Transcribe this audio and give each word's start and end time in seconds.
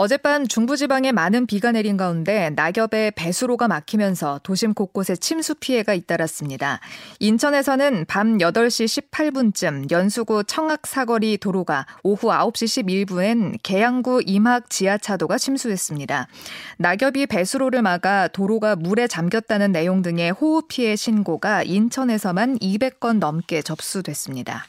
어젯밤 0.00 0.46
중부지방에 0.46 1.10
많은 1.10 1.46
비가 1.46 1.72
내린 1.72 1.96
가운데 1.96 2.50
낙엽에 2.50 3.10
배수로가 3.16 3.66
막히면서 3.66 4.38
도심 4.44 4.72
곳곳에 4.72 5.16
침수 5.16 5.56
피해가 5.56 5.92
잇따랐습니다. 5.92 6.78
인천에서는 7.18 8.04
밤 8.06 8.38
8시 8.38 9.10
18분쯤 9.10 9.90
연수구 9.90 10.44
청악 10.44 10.86
사거리 10.86 11.36
도로가 11.38 11.84
오후 12.04 12.28
9시 12.28 13.08
11분엔 13.08 13.58
계양구 13.64 14.22
임학 14.24 14.70
지하차도가 14.70 15.36
침수했습니다. 15.36 16.28
낙엽이 16.76 17.26
배수로를 17.26 17.82
막아 17.82 18.28
도로가 18.28 18.76
물에 18.76 19.08
잠겼다는 19.08 19.72
내용 19.72 20.02
등의 20.02 20.30
호우 20.30 20.62
피해 20.68 20.94
신고가 20.94 21.64
인천에서만 21.64 22.58
200건 22.60 23.18
넘게 23.18 23.62
접수됐습니다. 23.62 24.64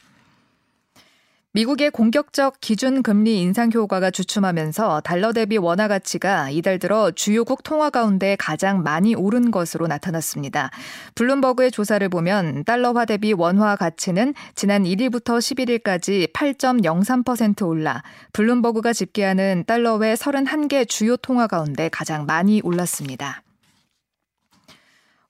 미국의 1.52 1.90
공격적 1.90 2.60
기준 2.60 3.02
금리 3.02 3.40
인상 3.40 3.72
효과가 3.72 4.12
주춤하면서 4.12 5.00
달러 5.00 5.32
대비 5.32 5.58
원화 5.58 5.88
가치가 5.88 6.48
이달 6.48 6.78
들어 6.78 7.10
주요국 7.10 7.64
통화 7.64 7.90
가운데 7.90 8.36
가장 8.36 8.84
많이 8.84 9.16
오른 9.16 9.50
것으로 9.50 9.88
나타났습니다. 9.88 10.70
블룸버그의 11.16 11.72
조사를 11.72 12.08
보면 12.08 12.62
달러화 12.62 13.04
대비 13.04 13.32
원화 13.32 13.74
가치는 13.74 14.34
지난 14.54 14.84
1일부터 14.84 15.38
11일까지 15.40 16.32
8.03% 16.32 17.66
올라 17.66 18.04
블룸버그가 18.32 18.92
집계하는 18.92 19.64
달러 19.66 19.96
외 19.96 20.14
31개 20.14 20.88
주요 20.88 21.16
통화 21.16 21.48
가운데 21.48 21.88
가장 21.88 22.26
많이 22.26 22.60
올랐습니다. 22.62 23.42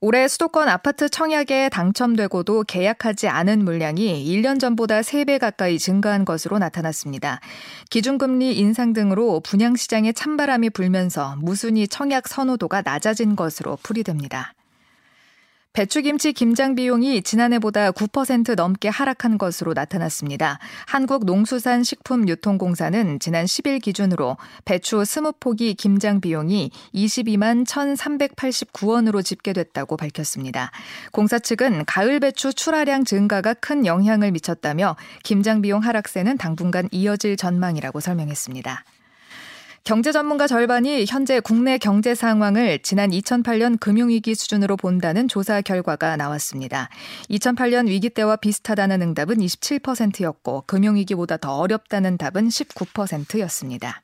올해 0.02 0.28
수도권 0.28 0.66
아파트 0.70 1.10
청약에 1.10 1.68
당첨되고도 1.68 2.64
계약하지 2.64 3.28
않은 3.28 3.62
물량이 3.64 4.24
1년 4.24 4.58
전보다 4.58 5.02
3배 5.02 5.38
가까이 5.38 5.78
증가한 5.78 6.24
것으로 6.24 6.58
나타났습니다. 6.58 7.40
기준금리 7.90 8.56
인상 8.56 8.94
등으로 8.94 9.40
분양시장에 9.40 10.12
찬바람이 10.12 10.70
불면서 10.70 11.36
무순위 11.40 11.88
청약 11.88 12.28
선호도가 12.28 12.80
낮아진 12.80 13.36
것으로 13.36 13.76
풀이됩니다. 13.82 14.54
배추김치 15.72 16.32
김장 16.32 16.74
비용이 16.74 17.22
지난해보다 17.22 17.92
9% 17.92 18.56
넘게 18.56 18.88
하락한 18.88 19.38
것으로 19.38 19.72
나타났습니다. 19.72 20.58
한국농수산식품유통공사는 20.88 23.20
지난 23.20 23.44
10일 23.44 23.80
기준으로 23.80 24.36
배추 24.64 24.96
20포기 24.96 25.76
김장 25.76 26.20
비용이 26.20 26.72
22만 26.92 27.64
1,389원으로 27.66 29.24
집계됐다고 29.24 29.96
밝혔습니다. 29.96 30.72
공사 31.12 31.38
측은 31.38 31.84
가을 31.84 32.18
배추 32.18 32.52
출하량 32.52 33.04
증가가 33.04 33.54
큰 33.54 33.86
영향을 33.86 34.32
미쳤다며 34.32 34.96
김장 35.22 35.62
비용 35.62 35.84
하락세는 35.84 36.36
당분간 36.36 36.88
이어질 36.90 37.36
전망이라고 37.36 38.00
설명했습니다. 38.00 38.82
경제 39.82 40.12
전문가 40.12 40.46
절반이 40.46 41.06
현재 41.08 41.40
국내 41.40 41.78
경제 41.78 42.14
상황을 42.14 42.80
지난 42.80 43.10
2008년 43.10 43.80
금융위기 43.80 44.34
수준으로 44.34 44.76
본다는 44.76 45.26
조사 45.26 45.60
결과가 45.62 46.16
나왔습니다. 46.16 46.90
2008년 47.30 47.88
위기 47.88 48.10
때와 48.10 48.36
비슷하다는 48.36 49.02
응답은 49.02 49.38
27%였고 49.38 50.64
금융위기보다 50.66 51.38
더 51.38 51.56
어렵다는 51.56 52.18
답은 52.18 52.48
19%였습니다. 52.48 54.02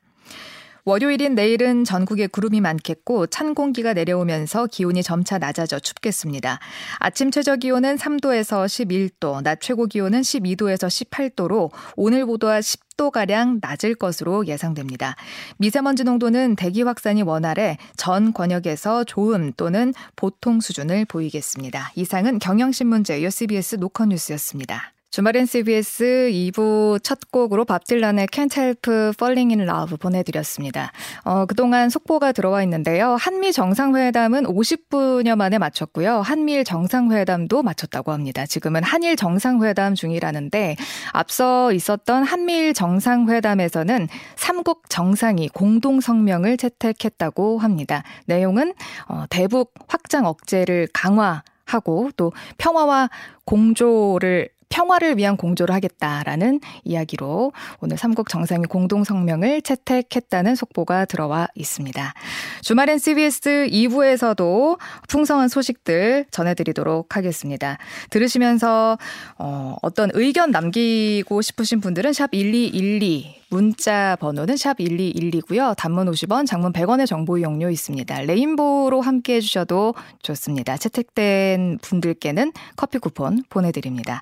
월요일인 0.87 1.35
내일은 1.35 1.83
전국에 1.83 2.27
구름이 2.27 2.61
많겠고 2.61 3.27
찬 3.27 3.53
공기가 3.53 3.91
내려오면서 3.91 4.67
기온이 4.67 5.03
점차 5.03 5.37
낮아져 5.37 5.79
춥겠습니다. 5.79 6.59
아침 6.99 7.29
최저 7.29 7.57
기온은 7.57 7.97
3도에서 7.97 8.65
11도, 8.65 9.43
낮 9.43 9.59
최고 9.59 9.85
기온은 9.85 10.21
12도에서 10.21 10.87
18도로 10.87 11.71
오늘 11.97 12.25
보다 12.25 12.59
10도 12.59 13.11
가량 13.11 13.59
낮을 13.61 13.95
것으로 13.95 14.47
예상됩니다. 14.47 15.17
미세먼지 15.57 16.05
농도는 16.05 16.55
대기 16.55 16.83
확산이 16.83 17.21
원활해 17.21 17.77
전 17.97 18.31
권역에서 18.31 19.03
좋음 19.03 19.51
또는 19.57 19.93
보통 20.15 20.61
수준을 20.61 21.03
보이겠습니다. 21.03 21.91
이상은 21.95 22.39
경영신문제 22.39 23.23
UCBS 23.23 23.75
노컷뉴스였습니다. 23.75 24.93
주말엔 25.09 25.45
CBS 25.45 26.29
2부 26.31 27.01
첫 27.01 27.31
곡으로 27.31 27.63
밥 27.63 27.85
딜란의 27.85 28.27
Can't 28.27 28.57
Help 28.57 28.91
Falling 29.15 29.55
in 29.55 29.67
Love 29.67 29.97
보내드렸습니다. 29.97 30.91
어, 31.23 31.45
그동안 31.45 31.89
속보가 31.89 32.33
들어와 32.33 32.61
있는데요. 32.63 33.15
한미 33.15 33.53
정상회담은 33.53 34.43
50분여 34.43 35.35
만에 35.35 35.57
마쳤고요. 35.57 36.19
한미일 36.19 36.65
정상회담도 36.65 37.63
마쳤다고 37.63 38.11
합니다. 38.11 38.45
지금은 38.45 38.83
한일 38.83 39.15
정상회담 39.15 39.95
중이라는데 39.95 40.75
앞서 41.13 41.71
있었던 41.71 42.23
한미일 42.23 42.73
정상회담에서는 42.73 44.09
삼국 44.35 44.89
정상이 44.89 45.47
공동 45.47 46.01
성명을 46.01 46.57
채택했다고 46.57 47.59
합니다. 47.59 48.03
내용은 48.25 48.73
어, 49.07 49.23
대북 49.29 49.73
확장 49.87 50.25
억제를 50.25 50.89
강화 50.93 51.43
하고 51.65 52.09
또 52.17 52.31
평화와 52.57 53.09
공조를 53.45 54.49
평화를 54.69 55.17
위한 55.17 55.37
공조를 55.37 55.73
하겠다라는 55.75 56.59
이야기로 56.83 57.53
오늘 57.79 57.97
삼국 57.97 58.29
정상이 58.29 58.65
공동 58.65 59.03
성명을 59.03 59.61
채택했다는 59.61 60.55
속보가 60.55 61.05
들어와 61.05 61.47
있습니다. 61.55 62.13
주말엔 62.61 62.97
CBS 62.99 63.69
2부에서도 63.71 64.77
풍성한 65.07 65.47
소식들 65.47 66.25
전해드리도록 66.31 67.15
하겠습니다. 67.15 67.77
들으시면서 68.09 68.97
어, 69.37 69.75
어떤 69.81 70.09
의견 70.13 70.51
남기고 70.51 71.41
싶으신 71.41 71.81
분들은 71.81 72.13
샵 72.13 72.31
1212 72.31 73.36
문자 73.49 74.17
번호는 74.19 74.57
샵 74.57 74.77
1212고요. 74.77 75.75
단문 75.77 76.09
50원, 76.11 76.45
장문 76.45 76.73
100원의 76.73 77.07
정보 77.07 77.37
이용료 77.37 77.69
있습니다. 77.69 78.21
레인보우로 78.21 79.01
함께 79.01 79.35
해주셔도 79.35 79.93
좋습니다. 80.21 80.77
채택된 80.77 81.79
분들께는 81.81 82.51
커피 82.75 82.97
쿠폰 82.99 83.43
보내드립니다. 83.49 84.21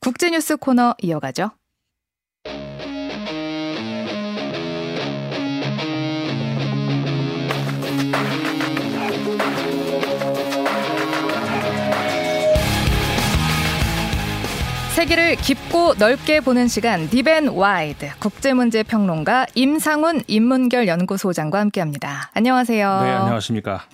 국제뉴스 0.00 0.56
코너 0.56 0.94
이어가죠. 1.02 1.50
세계를 15.04 15.36
깊고 15.36 15.94
넓게 15.98 16.40
보는 16.40 16.66
시간 16.66 17.10
Deep 17.10 17.32
and 17.32 17.48
Wide 17.48 18.10
국제문제 18.20 18.84
평론가 18.84 19.46
임상훈 19.54 20.22
인문결 20.26 20.88
연구소장과 20.88 21.60
함께합니다. 21.60 22.30
안녕하세요. 22.32 23.02
네, 23.02 23.10
안녕하십니까. 23.10 23.84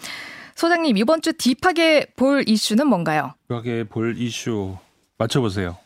소장님 0.55 0.97
이번 0.97 1.21
주 1.21 1.33
deep하게 1.33 2.07
볼 2.15 2.45
이슈는 2.47 2.87
뭔가요? 2.87 3.35
딥하게 3.49 3.85
볼 3.85 4.17
이슈 4.19 4.77
맞춰보세요. 5.19 5.77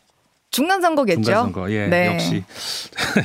중간 0.51 0.81
선거겠죠. 0.81 1.23
중간 1.23 1.43
선거, 1.45 1.71
예, 1.71 1.87
네. 1.87 2.13
역시 2.13 2.43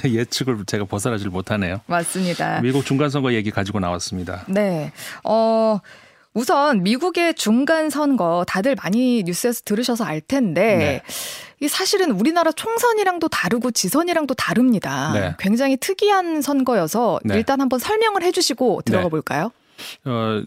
예측을 0.09 0.65
제가 0.65 0.87
벗어나질 0.87 1.29
못하네요. 1.29 1.83
맞습니다. 1.87 2.61
미국 2.63 2.87
중간 2.87 3.11
선거 3.11 3.35
얘기 3.35 3.51
가지고 3.51 3.79
나왔습니다. 3.79 4.45
네, 4.49 4.91
어. 5.23 5.81
우선 6.33 6.83
미국의 6.83 7.35
중간 7.35 7.91
선거 7.91 8.45
다들 8.47 8.77
많이 8.77 9.23
뉴스에서 9.25 9.63
들으셔서 9.65 10.05
알 10.05 10.21
텐데 10.21 10.77
네. 10.77 11.03
이 11.61 11.69
사실은 11.69 12.13
우리나라 12.13 12.53
총선이랑도 12.53 13.29
다르고 13.29 13.73
지선이랑도 13.73 14.35
다릅니다. 14.35 15.13
네. 15.13 15.35
굉장히 15.39 15.77
특이한 15.77 16.41
선거여서 16.41 17.21
네. 17.25 17.37
일단 17.37 17.61
한번 17.61 17.79
설명을 17.79 18.23
해주시고 18.23 18.83
들어가 18.85 19.05
네. 19.05 19.11
볼까요? 19.11 19.51
어, 20.05 20.43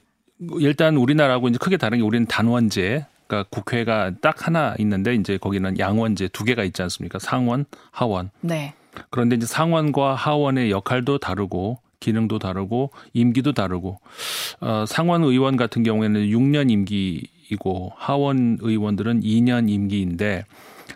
일단 0.60 0.96
우리나라하고 0.96 1.50
이제 1.50 1.58
크게 1.60 1.78
다른 1.78 2.00
게 2.00 2.04
우리는 2.04 2.26
단원제. 2.28 3.06
그러니까 3.28 3.50
국회가 3.50 4.12
딱 4.22 4.48
하나 4.48 4.76
있는데 4.80 5.16
이제 5.16 5.38
거기는 5.38 5.80
양원제 5.80 6.30
두 6.30 6.44
개가 6.44 6.64
있지 6.64 6.82
않습니까? 6.82 7.20
상원, 7.20 7.66
하원. 7.92 8.32
네. 8.42 8.74
그런데 9.10 9.36
이제 9.36 9.46
상원과 9.46 10.16
하원의 10.16 10.72
역할도 10.72 11.18
다르고 11.20 11.80
기능도 12.04 12.40
다르고 12.40 12.92
임기도 13.14 13.54
다르고 13.54 14.00
어, 14.60 14.86
상원 14.88 15.24
의원 15.24 15.56
같은 15.56 15.84
경우에는 15.84 16.28
6년 16.28 16.70
임기이고 16.70 17.94
하원 17.96 18.58
의원들은 18.62 19.22
2년 19.22 19.70
임기인데 19.70 20.44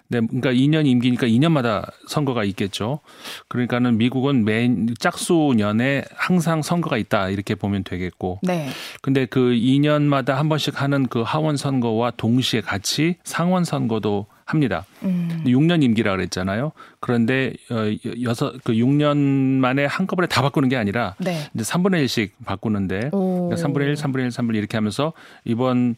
네, 0.09 0.21
그러니까 0.21 0.51
2년 0.51 0.85
임기니까 0.85 1.27
2년마다 1.27 1.89
선거가 2.07 2.43
있겠죠. 2.45 2.99
그러니까는 3.47 3.97
미국은 3.97 4.45
매 4.45 4.69
짝수년에 4.99 6.03
항상 6.15 6.61
선거가 6.61 6.97
있다 6.97 7.29
이렇게 7.29 7.55
보면 7.55 7.83
되겠고. 7.83 8.39
네. 8.43 8.69
근데 9.01 9.25
그 9.25 9.51
2년마다 9.51 10.33
한 10.33 10.49
번씩 10.49 10.81
하는 10.81 11.07
그 11.07 11.21
하원 11.21 11.57
선거와 11.57 12.11
동시에 12.11 12.61
같이 12.61 13.15
상원 13.23 13.63
선거도 13.63 14.27
합니다. 14.47 14.85
음. 15.03 15.43
6년 15.45 15.83
임기라 15.83 16.15
그랬잖아요. 16.15 16.71
그런데 17.01 17.53
어 17.69 17.85
여섯 18.23 18.53
그 18.63 18.73
6년 18.73 19.17
만에 19.17 19.85
한꺼번에 19.85 20.27
다 20.27 20.41
바꾸는 20.41 20.69
게 20.69 20.77
아니라 20.77 21.15
네. 21.19 21.49
이제 21.53 21.63
3분의 21.63 22.05
1씩 22.05 22.31
바꾸는데 22.45 23.09
그러니까 23.11 23.55
3분의 23.55 23.81
1, 23.81 23.93
3분의 23.95 24.19
1, 24.19 24.27
3분의 24.29 24.49
1 24.51 24.55
이렇게 24.55 24.77
하면서 24.77 25.11
이번 25.43 25.95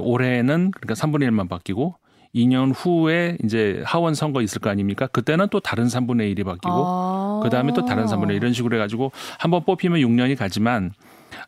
올해는 0.00 0.70
그러니까 0.70 0.94
3분의 0.94 1.28
1만 1.30 1.48
바뀌고 1.48 1.96
2년 2.34 2.72
후에 2.74 3.36
이제 3.44 3.82
하원 3.84 4.14
선거 4.14 4.40
있을 4.42 4.60
거 4.60 4.70
아닙니까? 4.70 5.08
그때는 5.08 5.48
또 5.50 5.60
다른 5.60 5.86
3분의 5.86 6.34
1이 6.34 6.44
바뀌고 6.44 6.84
아. 6.86 7.40
그다음에 7.42 7.72
또 7.74 7.84
다른 7.84 8.06
3분의 8.06 8.30
1 8.30 8.36
이런 8.36 8.52
식으로 8.52 8.76
해 8.76 8.78
가지고 8.78 9.10
한번 9.38 9.64
뽑히면 9.64 10.00
6년이 10.00 10.38
가지만 10.38 10.92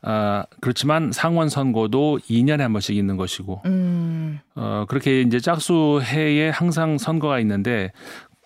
아, 0.03 0.45
그렇지만 0.61 1.13
상원 1.13 1.49
선거도 1.49 2.19
2년에 2.29 2.59
한 2.59 2.73
번씩 2.73 2.97
있는 2.97 3.17
것이고, 3.17 3.63
음. 3.67 4.41
어, 4.55 4.85
그렇게 4.89 5.21
이제 5.23 5.41
짝수 5.41 6.01
해에 6.03 6.51
항상 6.51 6.99
선거가 6.99 7.41
있는데, 7.41 7.93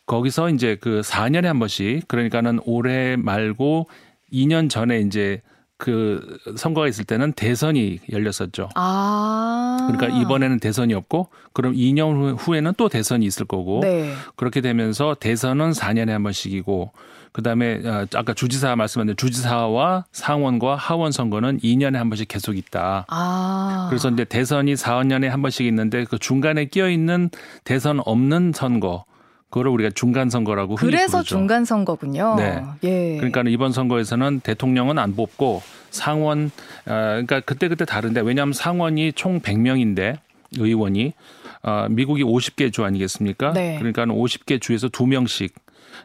거기서 0.07 0.51
이제 0.51 0.77
그 0.81 1.03
4년에 1.05 1.45
한 1.45 1.59
번씩, 1.59 2.09
그러니까는 2.09 2.61
올해 2.65 3.17
말고 3.17 3.89
2년 4.33 4.71
전에 4.71 5.01
이제 5.01 5.43
그 5.79 6.39
선거가 6.57 6.89
있을 6.89 7.05
때는 7.05 7.33
대선이 7.33 8.01
열렸었죠. 8.11 8.69
아. 8.75 9.89
그러니까 9.89 10.21
이번에는 10.21 10.59
대선이 10.59 10.93
없고 10.93 11.29
그럼 11.53 11.75
2년 11.75 12.37
후에는 12.37 12.73
또 12.77 12.89
대선이 12.89 13.25
있을 13.25 13.47
거고 13.47 13.81
네. 13.81 14.13
그렇게 14.35 14.61
되면서 14.61 15.15
대선은 15.19 15.71
4년에 15.71 16.09
한 16.09 16.25
번씩이고 16.25 16.91
그다음에 17.33 17.81
어, 17.85 18.07
아까 18.15 18.35
주지사 18.35 18.75
말씀하신 18.77 19.17
주지사와 19.17 20.05
상원과 20.13 20.77
하원 20.77 21.13
선거는 21.13 21.59
2년에 21.59 21.95
한 21.95 22.09
번씩 22.11 22.29
계속 22.29 22.57
있다. 22.57 23.07
아. 23.09 23.87
그래서 23.91 24.11
이제 24.11 24.25
대선이 24.25 24.75
4년에 24.75 25.27
한 25.29 25.43
번씩 25.43 25.67
있는데 25.67 26.05
그 26.05 26.19
중간에 26.19 26.65
끼어 26.67 26.89
있는 26.89 27.31
대선 27.65 28.01
없는 28.05 28.53
선거 28.55 29.05
그거를 29.51 29.71
우리가 29.71 29.91
중간 29.95 30.29
선거라고 30.29 30.77
흔히 30.77 30.91
그래서 30.91 31.19
부르죠. 31.19 31.37
중간 31.37 31.65
선거군요. 31.65 32.35
네. 32.37 32.63
예. 32.85 33.17
그러니까 33.17 33.43
이번 33.47 33.73
선거에서는 33.73 34.41
대통령은 34.41 34.99
안 34.99 35.17
뽑고 35.17 35.63
상원 35.91 36.51
어, 36.87 36.93
그러니까 36.93 37.41
그때 37.41 37.69
그때 37.69 37.85
다른데 37.85 38.21
왜냐하면 38.21 38.53
상원이 38.53 39.13
총 39.13 39.41
100명인데 39.41 40.19
의원이 40.59 41.15
어, 41.63 41.87
미국이 41.91 42.23
50개 42.23 42.73
주 42.73 42.85
아니겠습니까? 42.85 43.53
네. 43.53 43.77
그러니까 43.79 44.05
50개 44.05 44.61
주에서 44.61 44.89
2명씩 44.89 45.51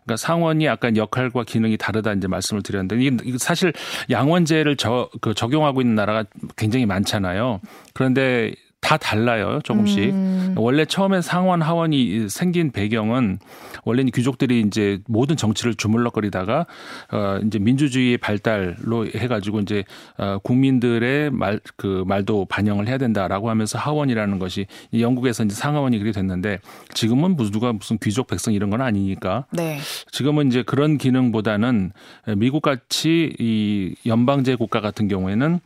그러니까 0.03 0.17
상원이 0.17 0.65
약간 0.65 0.97
역할과 0.97 1.43
기능이 1.43 1.77
다르다 1.77 2.13
이제 2.13 2.27
말씀을 2.27 2.61
드렸는데 2.63 3.03
이게 3.23 3.37
사실 3.37 3.73
양원제를 4.09 4.77
저, 4.77 5.09
그 5.21 5.33
적용하고 5.33 5.81
있는 5.81 5.95
나라가 5.95 6.25
굉장히 6.55 6.85
많잖아요. 6.85 7.61
그런데 7.93 8.53
다 8.83 8.97
달라요, 8.97 9.59
조금씩. 9.63 10.13
음. 10.13 10.55
원래 10.57 10.85
처음에 10.85 11.21
상원 11.21 11.61
하원이 11.61 12.29
생긴 12.29 12.71
배경은 12.71 13.39
원래는 13.85 14.11
귀족들이 14.11 14.61
이제 14.61 14.99
모든 15.07 15.35
정치를 15.35 15.73
주물럭거리다가 15.75 16.67
어 17.11 17.39
이제 17.45 17.57
민주주의의 17.59 18.17
발달로 18.19 19.07
해가지고 19.07 19.61
이제 19.61 19.83
어 20.17 20.37
국민들의 20.43 21.31
말 21.31 21.59
그 21.77 22.03
말도 22.07 22.45
반영을 22.45 22.87
해야 22.87 22.97
된다라고 22.97 23.49
하면서 23.49 23.77
하원이라는 23.77 24.39
것이 24.39 24.67
영국에서 24.97 25.43
이제 25.43 25.55
상하원이 25.55 25.97
그렇게 25.97 26.11
됐는데 26.13 26.59
지금은 26.93 27.35
무슨 27.35 27.51
누가 27.51 27.73
무슨 27.73 27.97
귀족 28.01 28.27
백성 28.27 28.53
이런 28.53 28.69
건 28.69 28.81
아니니까. 28.81 29.45
네. 29.51 29.79
지금은 30.11 30.47
이제 30.47 30.63
그런 30.63 30.97
기능보다는 30.97 31.91
미국 32.37 32.61
같이 32.61 33.33
이 33.39 33.95
연방제 34.05 34.55
국가 34.55 34.81
같은 34.81 35.07
경우에는 35.07 35.59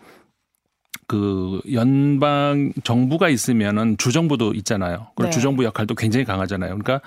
그 1.08 1.62
연방 1.72 2.74
정부가 2.84 3.30
있으면은 3.30 3.98
주정부도 3.98 4.54
있잖아요. 4.56 5.08
그리고 5.16 5.30
네. 5.30 5.30
주정부 5.32 5.64
역할도 5.64 5.96
굉장히 5.96 6.26
강하잖아요. 6.26 6.78
그러니까 6.78 7.02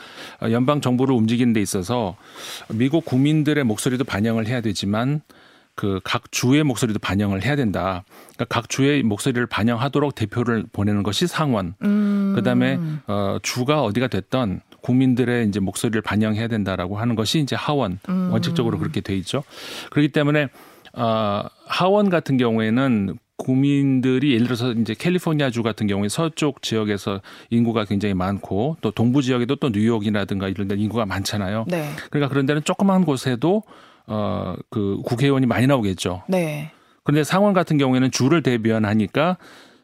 연방 0.50 0.80
정부를 0.80 1.14
움직이는 1.14 1.52
데 1.52 1.60
있어서 1.60 2.16
미국 2.68 3.04
국민들의 3.04 3.62
목소리도 3.64 4.04
반영을 4.04 4.46
해야 4.46 4.60
되지만 4.60 5.20
그 5.74 6.00
각 6.04 6.30
주의 6.30 6.62
목소리도 6.62 6.98
반영을 6.98 7.42
해야 7.42 7.56
된다. 7.56 8.04
그러니까 8.34 8.44
각 8.48 8.68
주의 8.68 9.02
목소리를 9.02 9.46
반영하도록 9.46 10.14
대표를 10.14 10.64
보내는 10.72 11.02
것이 11.02 11.26
상원. 11.26 11.74
음. 11.82 12.32
그다음에 12.36 12.78
어 13.06 13.38
주가 13.42 13.82
어디가 13.82 14.08
됐던 14.08 14.60
국민들의 14.82 15.48
이제 15.48 15.60
목소리를 15.60 16.00
반영해야 16.02 16.48
된다라고 16.48 16.98
하는 16.98 17.14
것이 17.14 17.38
이제 17.38 17.56
하원 17.56 17.98
음. 18.08 18.30
원칙적으로 18.32 18.78
그렇게 18.78 19.00
돼 19.00 19.16
있죠. 19.16 19.42
그렇기 19.90 20.08
때문에 20.08 20.48
어 20.94 21.44
하원 21.66 22.10
같은 22.10 22.36
경우에는 22.36 23.18
국민들이 23.40 24.34
예를 24.34 24.44
들어서 24.46 24.72
이제 24.72 24.94
캘리포니아주 24.94 25.62
같은 25.62 25.86
경우에 25.86 26.08
서쪽 26.08 26.62
지역에서 26.62 27.20
인구가 27.50 27.84
굉장히 27.84 28.14
많고 28.14 28.76
또 28.80 28.90
동부 28.90 29.22
지역에도 29.22 29.56
또 29.56 29.70
뉴욕이라든가 29.70 30.48
이런 30.48 30.68
데 30.68 30.76
인구가 30.76 31.06
많잖아요. 31.06 31.64
네. 31.68 31.90
그러니까 32.10 32.28
그런 32.28 32.46
데는 32.46 32.62
조그만 32.64 33.04
곳에도 33.04 33.62
어 34.06 34.54
그 34.70 35.00
국회의원이 35.04 35.46
많이 35.46 35.66
나오겠죠. 35.66 36.22
네. 36.28 36.70
그런데 37.04 37.24
상원 37.24 37.52
같은 37.54 37.78
경우에는 37.78 38.10
주를 38.10 38.42
대변하니까 38.42 39.36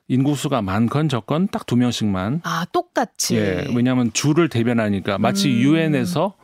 인구수가 0.08 0.62
많건 0.62 1.08
적건 1.08 1.48
딱 1.48 1.66
두 1.66 1.76
명씩만. 1.76 2.40
아, 2.44 2.64
똑같이. 2.72 3.36
예. 3.36 3.66
왜냐하면 3.74 4.12
주를 4.12 4.48
대변하니까 4.48 5.18
마치 5.18 5.48
음. 5.48 5.54
유엔에서 5.60 6.34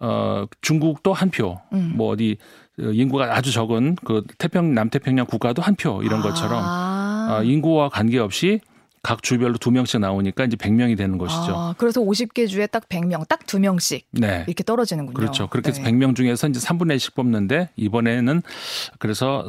어 0.00 0.44
중국도 0.60 1.12
한 1.12 1.30
표, 1.30 1.58
음. 1.72 1.94
뭐 1.96 2.08
어디 2.12 2.36
그 2.36 2.67
인구가 2.78 3.36
아주 3.36 3.52
적은 3.52 3.96
그 4.04 4.24
태평 4.38 4.72
남태평양 4.74 5.26
국가도 5.26 5.62
한 5.62 5.74
표 5.76 6.02
이런 6.02 6.20
것처럼 6.22 6.62
아. 6.64 7.38
어, 7.40 7.42
인구와 7.44 7.88
관계없이 7.88 8.60
각 9.02 9.22
주별로 9.22 9.58
두 9.58 9.70
명씩 9.70 10.00
나오니까 10.00 10.44
이제 10.44 10.56
100명이 10.56 10.96
되는 10.96 11.18
것이죠. 11.18 11.54
아, 11.56 11.74
그래서 11.78 12.00
50개 12.00 12.48
주에 12.48 12.66
딱 12.66 12.88
100명, 12.88 13.26
딱 13.28 13.40
두 13.46 13.58
명씩 13.60 14.06
네. 14.10 14.44
이렇게 14.46 14.64
떨어지는군요. 14.64 15.14
그렇죠. 15.14 15.46
그렇게 15.48 15.70
해서 15.70 15.82
네. 15.82 15.90
100명 15.92 16.16
중에서 16.16 16.48
이제 16.48 16.58
3분의 16.60 16.96
1씩 16.96 17.14
뽑는데 17.14 17.70
이번에는 17.76 18.42
그래서 18.98 19.46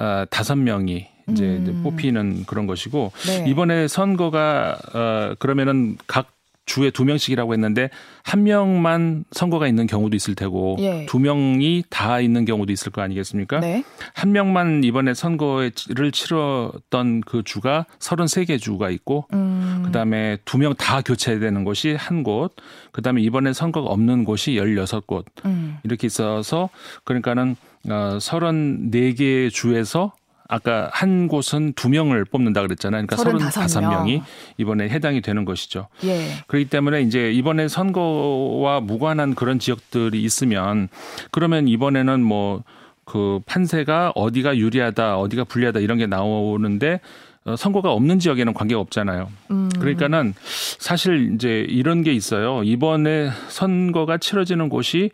35명이 0.00 1.06
이제, 1.30 1.44
음. 1.44 1.62
이제 1.62 1.82
뽑히는 1.82 2.44
그런 2.46 2.66
것이고 2.66 3.12
네. 3.26 3.44
이번에 3.48 3.88
선거가 3.88 4.76
어 4.94 5.34
그러면은 5.38 5.96
각 6.06 6.32
주에 6.66 6.90
두 6.90 7.04
명씩이라고 7.04 7.52
했는데 7.52 7.90
한 8.22 8.44
명만 8.44 9.24
선거가 9.32 9.66
있는 9.66 9.86
경우도 9.88 10.14
있을 10.14 10.36
테고 10.36 10.76
예. 10.78 11.04
두 11.06 11.18
명이 11.18 11.84
다 11.90 12.20
있는 12.20 12.44
경우도 12.44 12.72
있을 12.72 12.92
거 12.92 13.02
아니겠습니까? 13.02 13.58
네. 13.58 13.82
한 14.14 14.30
명만 14.30 14.84
이번에 14.84 15.14
선거를 15.14 15.72
치렀던 16.12 17.22
그 17.22 17.42
주가 17.44 17.86
33개 17.98 18.60
주가 18.60 18.90
있고 18.90 19.26
음. 19.32 19.82
그다음에 19.86 20.36
두 20.44 20.58
명 20.58 20.74
다 20.78 21.00
교체되는 21.02 21.64
곳이 21.64 21.96
한 21.98 22.22
곳, 22.22 22.54
그다음에 22.92 23.20
이번에 23.22 23.52
선거가 23.52 23.90
없는 23.90 24.24
곳이 24.24 24.52
16곳. 24.52 25.24
음. 25.46 25.78
이렇게 25.82 26.06
있어서 26.06 26.68
그러니까는 27.04 27.56
어 27.88 28.18
34개 28.20 29.50
주에서 29.52 30.12
아까 30.50 30.90
한 30.92 31.28
곳은 31.28 31.72
두 31.74 31.88
명을 31.88 32.24
뽑는다 32.24 32.62
그랬잖아요. 32.62 33.06
그러니까 33.06 33.16
서른다섯 33.16 33.82
명이 33.82 34.22
이번에 34.58 34.88
해당이 34.88 35.20
되는 35.20 35.44
것이죠. 35.44 35.88
예. 36.04 36.28
그렇기 36.46 36.68
때문에 36.68 37.02
이제 37.02 37.30
이번에 37.32 37.68
선거와 37.68 38.80
무관한 38.80 39.34
그런 39.34 39.58
지역들이 39.58 40.22
있으면 40.22 40.88
그러면 41.30 41.68
이번에는 41.68 42.22
뭐 42.22 42.62
그 43.10 43.40
판세가 43.44 44.12
어디가 44.14 44.56
유리하다, 44.56 45.18
어디가 45.18 45.42
불리하다 45.42 45.80
이런 45.80 45.98
게 45.98 46.06
나오는데 46.06 47.00
어, 47.44 47.56
선거가 47.56 47.90
없는 47.90 48.20
지역에는 48.20 48.54
관계가 48.54 48.80
없잖아요. 48.80 49.28
음. 49.50 49.68
그러니까는 49.80 50.32
사실 50.78 51.32
이제 51.34 51.66
이런 51.68 52.04
게 52.04 52.12
있어요. 52.12 52.62
이번에 52.62 53.30
선거가 53.48 54.18
치러지는 54.18 54.68
곳이 54.68 55.10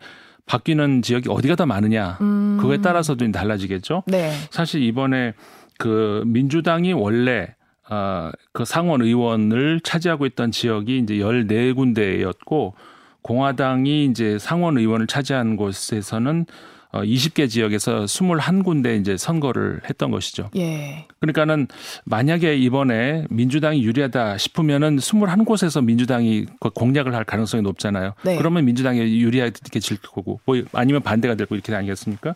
바뀌는 0.47 1.01
지역이 1.03 1.29
어디가 1.29 1.55
더 1.55 1.65
많으냐 1.65 2.17
음. 2.21 2.57
그거에 2.59 2.77
따라서도 2.81 3.31
달라지겠죠. 3.31 4.03
네. 4.07 4.31
사실 4.49 4.81
이번에 4.81 5.33
그 5.77 6.23
민주당이 6.25 6.93
원래 6.93 7.53
아, 7.89 8.31
그 8.51 8.65
상원 8.65 9.01
의원을 9.01 9.79
차지하고 9.81 10.25
있던 10.25 10.51
지역이 10.51 10.97
이제 10.99 11.15
14군데였고 11.15 12.73
공화당이 13.21 14.05
이제 14.05 14.37
상원 14.39 14.77
의원을 14.77 15.07
차지한 15.07 15.57
곳에서는 15.57 16.45
어 16.91 17.01
20개 17.01 17.49
지역에서 17.49 18.05
21군데 18.05 18.99
이제 18.99 19.17
선거를 19.17 19.81
했던 19.89 20.11
것이죠. 20.11 20.49
예. 20.55 21.05
그러니까는 21.19 21.67
만약에 22.05 22.55
이번에 22.55 23.25
민주당이 23.29 23.83
유리하다 23.83 24.37
싶으면은 24.37 24.97
21곳에서 24.97 25.83
민주당이 25.83 26.45
그 26.59 26.69
공략을 26.69 27.13
할 27.13 27.25
가능성이 27.25 27.61
높잖아요. 27.63 28.13
네. 28.23 28.37
그러면 28.37 28.65
민주당이 28.65 28.99
유리하게 29.19 29.79
질 29.79 29.97
거고 29.97 30.39
뭐 30.45 30.61
아니면 30.73 31.01
반대가 31.01 31.35
되고 31.35 31.55
이렇게 31.55 31.75
아니겠습니까? 31.75 32.35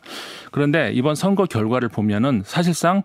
그런데 0.51 0.91
이번 0.93 1.15
선거 1.15 1.45
결과를 1.45 1.89
보면은 1.89 2.43
사실상 2.45 3.03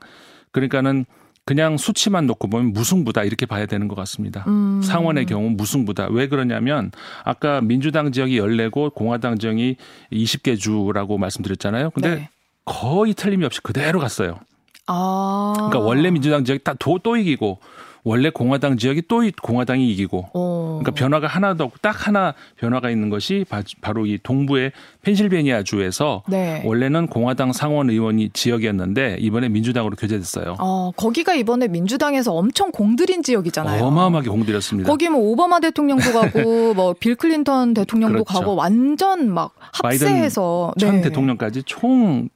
그러니까는 0.50 1.04
그냥 1.46 1.76
수치만 1.76 2.26
놓고 2.26 2.50
보면 2.50 2.72
무승부다 2.72 3.22
이렇게 3.22 3.46
봐야 3.46 3.66
되는 3.66 3.86
것 3.86 3.94
같습니다. 3.94 4.44
음. 4.48 4.82
상원의 4.82 5.26
경우 5.26 5.48
무승부다. 5.50 6.08
왜 6.10 6.26
그러냐면 6.26 6.90
아까 7.24 7.60
민주당 7.60 8.10
지역이 8.10 8.40
14곳, 8.40 8.92
공화당 8.94 9.38
지역이 9.38 9.76
20개 10.12 10.58
주라고 10.58 11.18
말씀드렸잖아요. 11.18 11.90
근데 11.90 12.14
네. 12.16 12.28
거의 12.64 13.14
틀림이 13.14 13.44
없이 13.44 13.60
그대로 13.62 14.00
갔어요. 14.00 14.40
아. 14.88 15.52
그러니까 15.54 15.78
원래 15.78 16.10
민주당 16.10 16.44
지역이 16.44 16.64
다또 16.64 17.16
이기고 17.16 17.60
원래 18.06 18.30
공화당 18.30 18.76
지역이 18.76 19.02
또 19.08 19.22
공화당이 19.42 19.90
이기고 19.90 20.28
오. 20.32 20.78
그러니까 20.80 20.92
변화가 20.92 21.26
하나도 21.26 21.64
없고 21.64 21.78
딱 21.82 22.06
하나 22.06 22.34
변화가 22.56 22.88
있는 22.90 23.10
것이 23.10 23.44
바 23.48 23.92
로 23.92 24.06
이 24.06 24.16
동부의 24.22 24.70
펜실베니아 25.02 25.64
주에서 25.64 26.22
네. 26.28 26.62
원래는 26.64 27.08
공화당 27.08 27.52
상원 27.52 27.90
의원이 27.90 28.30
지역이었는데 28.32 29.16
이번에 29.18 29.48
민주당으로 29.48 29.96
교체됐어요. 29.96 30.54
어, 30.60 30.92
거기가 30.96 31.34
이번에 31.34 31.66
민주당에서 31.66 32.32
엄청 32.32 32.70
공들인 32.70 33.24
지역이잖아요. 33.24 33.82
어마어마하게 33.82 34.28
공들였습니다. 34.30 34.88
거기 34.88 35.08
뭐 35.08 35.20
오바마 35.32 35.58
대통령도 35.60 36.12
가고 36.12 36.74
뭐 36.74 36.94
빌 36.94 37.16
클린턴 37.16 37.74
대통령도 37.74 38.22
그렇죠. 38.24 38.38
가고 38.40 38.54
완전 38.54 39.28
막 39.32 39.52
합세해서 39.58 40.72
바이든 40.76 40.86
전 40.88 40.96
네. 41.00 41.08
대통령까지 41.08 41.64
총 41.64 42.28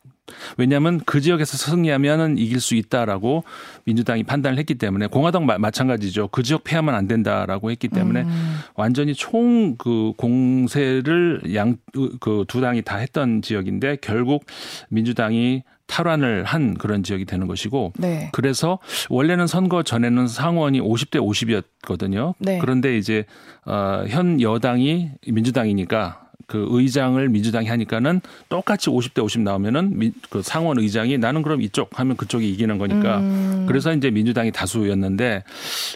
왜냐하면 0.57 1.01
그 1.07 1.21
지역에서 1.21 1.57
승리하면은 1.57 2.39
이길 2.39 2.61
수 2.61 2.75
있다라고 2.75 3.45
민주당이 3.85 4.25
판단을 4.25 4.59
했기 4.59 4.75
때문에 4.75 5.07
공화당 5.07 5.47
마, 5.47 5.59
마찬가지죠. 5.59 6.29
그 6.29 6.43
지역 6.43 6.65
패하면 6.65 6.95
안 6.95 7.07
된다라고 7.09 7.71
했기 7.71 7.89
때문에 7.89 8.23
음. 8.23 8.59
완전히 8.75 9.15
총 9.15 9.77
그 9.79 10.13
공세를 10.17 11.55
양 11.55 11.77
그 12.21 12.45
두 12.49 12.61
당이 12.61 12.83
다 12.83 12.97
했던 12.97 13.43
지역인데 13.43 13.99
결국 14.01 14.45
민주당이 14.89 15.63
탈환을 15.87 16.45
한 16.45 16.75
그런 16.75 17.03
지역이 17.03 17.25
되는 17.25 17.47
것이고 17.47 17.93
네. 17.99 18.29
그래서 18.33 18.79
원래는 19.09 19.47
선거 19.47 19.83
전에는 19.83 20.29
상원이 20.29 20.81
50대 20.81 21.17
50이었거든요. 21.21 22.35
네. 22.39 22.59
그런데 22.59 22.97
이제 22.97 23.25
어 23.67 24.05
현 24.09 24.41
여당이 24.41 25.11
민주당이니까 25.27 26.23
그 26.47 26.67
의장을 26.71 27.29
민주당이 27.29 27.67
하니까는 27.69 28.21
똑같이 28.49 28.91
50대 28.91 29.23
50 29.23 29.43
나오면은 29.43 29.99
미, 29.99 30.13
그 30.31 30.43
상원 30.43 30.79
의장이 30.79 31.19
나는 31.19 31.43
그럼 31.43 31.63
이쪽 31.63 31.99
하면 31.99 32.17
그쪽이 32.17 32.51
이기는 32.51 32.79
거니까 32.79 33.19
음. 33.19 33.67
그래서 33.69 33.93
이제 33.93 34.11
민주당이 34.11 34.53
다수였는데 34.53 35.45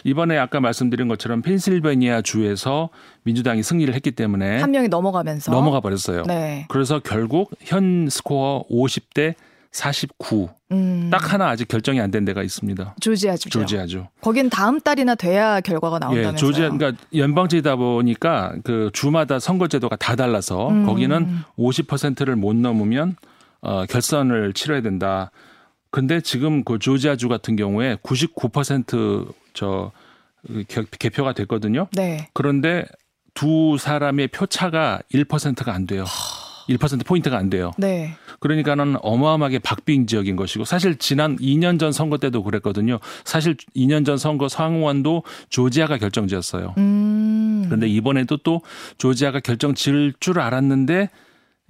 이번에 0.03 0.37
아까 0.37 0.59
말씀드린 0.59 1.07
것처럼 1.07 1.41
펜실베니아 1.41 2.21
주에서 2.21 2.89
민주당이 3.23 3.63
승리를 3.63 3.93
했기 3.93 4.11
때문에 4.11 4.61
한 4.61 4.71
명이 4.71 4.87
넘어가면서 4.87 5.51
넘어가 5.51 5.79
버렸어요. 5.79 6.23
네. 6.27 6.65
그래서 6.69 6.99
결국 6.99 7.51
현 7.61 8.07
스코어 8.09 8.65
50대 8.69 9.35
49. 9.75 10.49
음. 10.71 11.09
딱 11.11 11.33
하나 11.33 11.49
아직 11.49 11.67
결정이 11.67 11.99
안 11.99 12.09
된 12.11 12.23
데가 12.25 12.41
있습니다. 12.43 12.95
조지아주. 13.01 13.49
조지아주. 13.49 14.05
거긴 14.21 14.49
다음 14.49 14.79
달이나 14.79 15.15
돼야 15.15 15.59
결과가 15.61 15.99
나온다면서요. 15.99 16.33
예, 16.33 16.37
조지아 16.37 16.69
그러니까 16.71 17.03
연방제다 17.15 17.75
보니까 17.75 18.53
그 18.63 18.89
주마다 18.93 19.37
선거제도가 19.39 19.97
다 19.97 20.15
달라서 20.15 20.69
음. 20.69 20.85
거기는 20.85 21.39
50%를 21.57 22.35
못 22.37 22.55
넘으면 22.55 23.15
어 23.61 23.85
결선을 23.85 24.53
치러야 24.53 24.81
된다. 24.81 25.31
근데 25.91 26.21
지금 26.21 26.63
그 26.63 26.79
조지아주 26.79 27.27
같은 27.29 27.55
경우에 27.55 27.95
99%저 28.03 29.91
개표가 30.99 31.33
됐거든요. 31.33 31.87
네. 31.93 32.29
그런데 32.33 32.85
두 33.33 33.77
사람의 33.79 34.29
표 34.29 34.45
차가 34.45 34.99
1%가 35.13 35.73
안 35.73 35.85
돼요. 35.87 36.05
1% 36.69 37.05
포인트가 37.05 37.37
안 37.37 37.49
돼요. 37.49 37.71
네. 37.77 38.15
그러니까는 38.39 38.97
어마어마하게 39.01 39.59
박빙 39.59 40.07
지역인 40.07 40.35
것이고 40.35 40.65
사실 40.65 40.97
지난 40.97 41.37
2년 41.37 41.79
전 41.79 41.91
선거 41.91 42.17
때도 42.17 42.43
그랬거든요. 42.43 42.99
사실 43.23 43.55
2년 43.75 44.05
전 44.05 44.17
선거 44.17 44.49
상원도 44.49 45.23
조지아가 45.49 45.97
결정지었어요. 45.97 46.75
음. 46.77 47.63
그런데 47.65 47.87
이번에도 47.87 48.37
또 48.37 48.61
조지아가 48.97 49.39
결정지을 49.39 50.13
줄 50.19 50.39
알았는데 50.39 51.09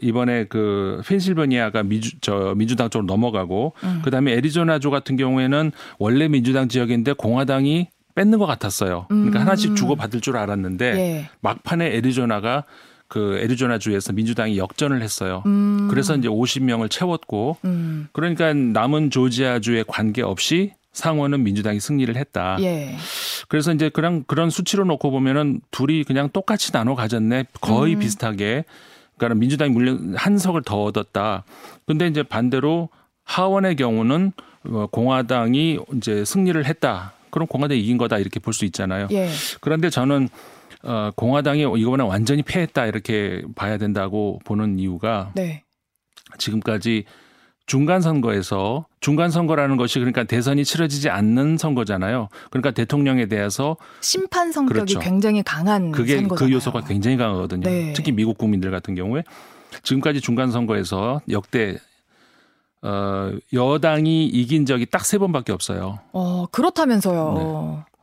이번에 0.01 0.45
그 0.45 1.01
펜실베니아가 1.05 1.83
미주 1.83 2.19
저 2.19 2.53
민주당 2.57 2.89
쪽으로 2.89 3.05
넘어가고 3.05 3.73
음. 3.83 4.01
그다음에 4.03 4.33
애리조나주 4.33 4.91
같은 4.91 5.15
경우에는 5.15 5.71
원래 5.99 6.27
민주당 6.27 6.67
지역인데 6.67 7.13
공화당이 7.13 7.87
뺏는 8.15 8.39
것 8.39 8.45
같았어요. 8.45 9.05
그러니까 9.09 9.39
음. 9.39 9.41
하나씩 9.41 9.75
주고 9.75 9.95
받을 9.95 10.21
줄 10.21 10.37
알았는데 10.37 10.85
예. 10.97 11.29
막판에 11.41 11.87
애리조나가 11.95 12.63
그 13.07 13.37
애리조나 13.39 13.77
주에서 13.77 14.13
민주당이 14.13 14.57
역전을 14.57 15.01
했어요. 15.01 15.43
음. 15.45 15.87
그래서 15.89 16.15
이제 16.15 16.27
50명을 16.27 16.89
채웠고 16.89 17.57
음. 17.65 18.07
그러니까 18.13 18.53
남은 18.53 19.11
조지아 19.11 19.59
주에 19.59 19.83
관계없이 19.87 20.73
상원은 20.91 21.43
민주당이 21.43 21.79
승리를 21.79 22.15
했다. 22.15 22.57
예. 22.61 22.95
그래서 23.49 23.73
이제 23.73 23.89
그냥 23.89 24.23
그런 24.27 24.49
수치로 24.49 24.85
놓고 24.85 25.11
보면은 25.11 25.59
둘이 25.71 26.03
그냥 26.03 26.29
똑같이 26.31 26.71
나눠 26.71 26.95
가졌네. 26.95 27.45
거의 27.61 27.95
음. 27.95 27.99
비슷하게. 27.99 28.63
그러니까 29.17 29.39
민주당이 29.39 29.71
물론 29.71 30.13
한 30.17 30.37
석을 30.37 30.61
더 30.63 30.83
얻었다. 30.83 31.43
근데 31.85 32.07
이제 32.07 32.23
반대로 32.23 32.89
하원의 33.25 33.75
경우는 33.75 34.31
어, 34.69 34.87
공화당이 34.91 35.79
이제 35.97 36.25
승리를 36.25 36.65
했다. 36.65 37.13
그럼 37.29 37.47
공화당이 37.47 37.79
이긴 37.81 37.97
거다 37.97 38.17
이렇게 38.17 38.39
볼 38.39 38.53
수 38.53 38.65
있잖아요. 38.65 39.07
예. 39.11 39.29
그런데 39.61 39.89
저는 39.89 40.29
어, 40.85 41.11
공화당이 41.15 41.61
이거보다 41.61 42.05
완전히 42.05 42.43
패했다 42.43 42.85
이렇게 42.85 43.43
봐야 43.55 43.77
된다고 43.77 44.39
보는 44.45 44.79
이유가 44.79 45.31
네. 45.35 45.63
지금까지 46.37 47.05
중간 47.65 47.99
선거에서 48.01 48.85
중간 48.99 49.31
선거라는 49.31 49.75
것이 49.77 49.97
그러니까 49.97 50.23
대선이 50.23 50.63
치러지지 50.63 51.09
않는 51.09 51.57
선거잖아요. 51.57 52.29
그러니까 52.51 52.69
대통령에 52.71 53.25
대해서 53.25 53.77
심판 54.01 54.51
성격이 54.51 54.73
그렇죠. 54.73 54.99
굉장히 54.99 55.41
강한 55.41 55.91
그게 55.91 56.13
그 56.15 56.19
선거잖아요. 56.21 56.49
그 56.49 56.55
요소가 56.55 56.81
굉장히 56.81 57.17
강하거든요. 57.17 57.67
네. 57.67 57.93
특히 57.93 58.11
미국 58.11 58.37
국민들 58.37 58.69
같은 58.69 58.93
경우에 58.93 59.23
지금까지 59.81 60.21
중간 60.21 60.51
선거에서 60.51 61.21
역대 61.29 61.77
어 62.83 63.31
여당이 63.51 64.27
이긴 64.27 64.67
적이 64.67 64.85
딱 64.85 65.03
세 65.05 65.17
번밖에 65.17 65.51
없어요. 65.51 65.99
어 66.11 66.45
그렇다면서요. 66.51 67.33
네. 67.35 67.94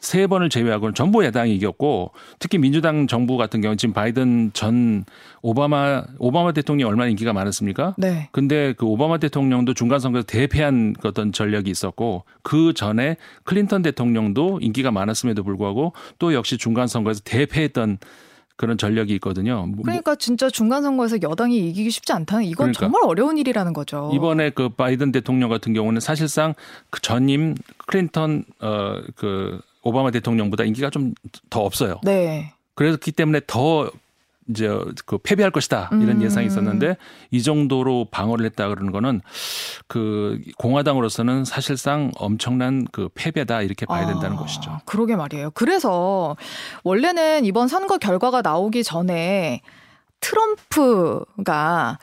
세 0.00 0.26
번을 0.26 0.48
제외하고는 0.48 0.94
전부 0.94 1.24
야당이 1.24 1.54
이겼고 1.56 2.12
특히 2.38 2.58
민주당 2.58 3.06
정부 3.06 3.36
같은 3.36 3.60
경우 3.60 3.72
는 3.72 3.78
지금 3.78 3.92
바이든 3.92 4.50
전 4.52 5.04
오바마 5.42 6.02
오바마 6.18 6.52
대통령이 6.52 6.88
얼마나 6.88 7.08
인기가 7.08 7.32
많았습니까? 7.32 7.94
네. 7.98 8.28
근데 8.32 8.74
그 8.76 8.86
오바마 8.86 9.18
대통령도 9.18 9.74
중간 9.74 10.00
선거에서 10.00 10.26
대패한 10.26 10.96
어떤 11.04 11.32
전력이 11.32 11.70
있었고 11.70 12.24
그 12.42 12.72
전에 12.74 13.16
클린턴 13.44 13.82
대통령도 13.82 14.58
인기가 14.60 14.90
많았음에도 14.90 15.42
불구하고 15.44 15.92
또 16.18 16.34
역시 16.34 16.58
중간 16.58 16.86
선거에서 16.86 17.20
대패했던 17.24 17.98
그런 18.56 18.78
전력이 18.78 19.14
있거든요. 19.14 19.66
뭐 19.66 19.82
그러니까 19.84 20.14
진짜 20.14 20.48
중간 20.48 20.82
선거에서 20.82 21.18
여당이 21.22 21.56
이기기 21.68 21.90
쉽지 21.90 22.12
않다는 22.12 22.44
이건 22.44 22.72
그러니까 22.72 22.80
정말 22.80 23.02
어려운 23.04 23.36
일이라는 23.38 23.72
거죠. 23.72 24.10
이번에 24.14 24.50
그 24.50 24.70
바이든 24.70 25.12
대통령 25.12 25.50
같은 25.50 25.74
경우는 25.74 26.00
사실상 26.00 26.54
그 26.90 27.02
전임 27.02 27.54
클린턴 27.86 28.44
어그 28.60 29.60
오바마 29.86 30.10
대통령보다 30.10 30.64
인기가 30.64 30.90
좀 30.90 31.14
더 31.50 31.60
없어요. 31.60 32.00
네. 32.02 32.52
그렇기 32.74 33.12
때문에 33.12 33.40
더 33.46 33.90
이제 34.48 34.68
그 35.06 35.18
패배할 35.18 35.50
것이다 35.50 35.88
이런 35.92 36.18
음. 36.18 36.22
예상이 36.22 36.46
있었는데 36.46 36.96
이 37.32 37.42
정도로 37.42 38.06
방어를 38.12 38.44
했다 38.46 38.68
그러는 38.68 38.92
거는 38.92 39.20
그 39.88 40.40
공화당으로서는 40.58 41.44
사실상 41.44 42.12
엄청난 42.16 42.86
그 42.92 43.08
패배다 43.14 43.62
이렇게 43.62 43.86
봐야 43.86 44.06
된다는 44.06 44.36
아, 44.36 44.40
것이죠. 44.40 44.78
그러게 44.84 45.16
말이에요. 45.16 45.50
그래서 45.52 46.36
원래는 46.84 47.44
이번 47.44 47.66
선거 47.66 47.98
결과가 47.98 48.42
나오기 48.42 48.84
전에 48.84 49.62
트럼프가 50.20 51.98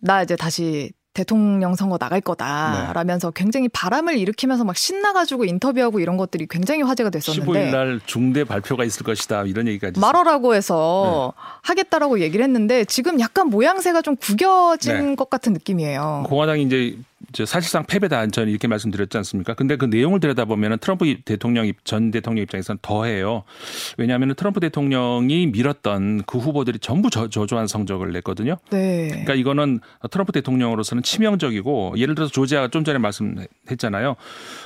나 0.00 0.22
이제 0.22 0.36
다시 0.36 0.90
대통령 1.14 1.76
선거 1.76 1.96
나갈 1.96 2.20
거다라면서 2.20 3.30
네. 3.30 3.40
굉장히 3.40 3.68
바람을 3.68 4.18
일으키면서 4.18 4.64
막 4.64 4.76
신나가지고 4.76 5.44
인터뷰하고 5.44 6.00
이런 6.00 6.16
것들이 6.16 6.46
굉장히 6.50 6.82
화제가 6.82 7.10
됐었는데 7.10 7.70
15일 7.70 7.70
날 7.70 8.00
중대 8.04 8.42
발표가 8.42 8.84
있을 8.84 9.04
것이다 9.04 9.44
이런 9.44 9.68
얘기까지 9.68 10.00
말하라고 10.00 10.54
해서 10.54 11.32
네. 11.36 11.42
하겠다라고 11.62 12.20
얘기를 12.20 12.44
했는데 12.44 12.84
지금 12.84 13.20
약간 13.20 13.48
모양새가 13.48 14.02
좀 14.02 14.16
구겨진 14.16 15.10
네. 15.10 15.14
것 15.14 15.30
같은 15.30 15.52
느낌이에요. 15.52 16.24
공화당이 16.26 16.64
이제 16.64 16.98
사실상 17.44 17.84
패배다 17.84 18.26
저는 18.28 18.50
이렇게 18.50 18.68
말씀드렸지 18.68 19.16
않습니까? 19.18 19.54
근데 19.54 19.76
그 19.76 19.86
내용을 19.86 20.20
들여다보면 20.20 20.78
트럼프 20.78 21.16
대통령 21.24 21.70
전 21.82 22.10
대통령 22.10 22.42
입장에서는 22.42 22.78
더해요. 22.80 23.42
왜냐하면 23.98 24.34
트럼프 24.36 24.60
대통령이 24.60 25.48
밀었던 25.48 26.22
그 26.26 26.38
후보들이 26.38 26.78
전부 26.78 27.10
저, 27.10 27.28
저조한 27.28 27.66
성적을 27.66 28.12
냈거든요. 28.12 28.56
네. 28.70 29.08
그러니까 29.08 29.34
이거는 29.34 29.80
트럼프 30.10 30.32
대통령으로서는 30.32 31.02
치명적이고 31.02 31.94
예를 31.96 32.14
들어서 32.14 32.30
조지아가 32.30 32.68
좀 32.68 32.84
전에 32.84 32.98
말씀했잖아요. 32.98 34.14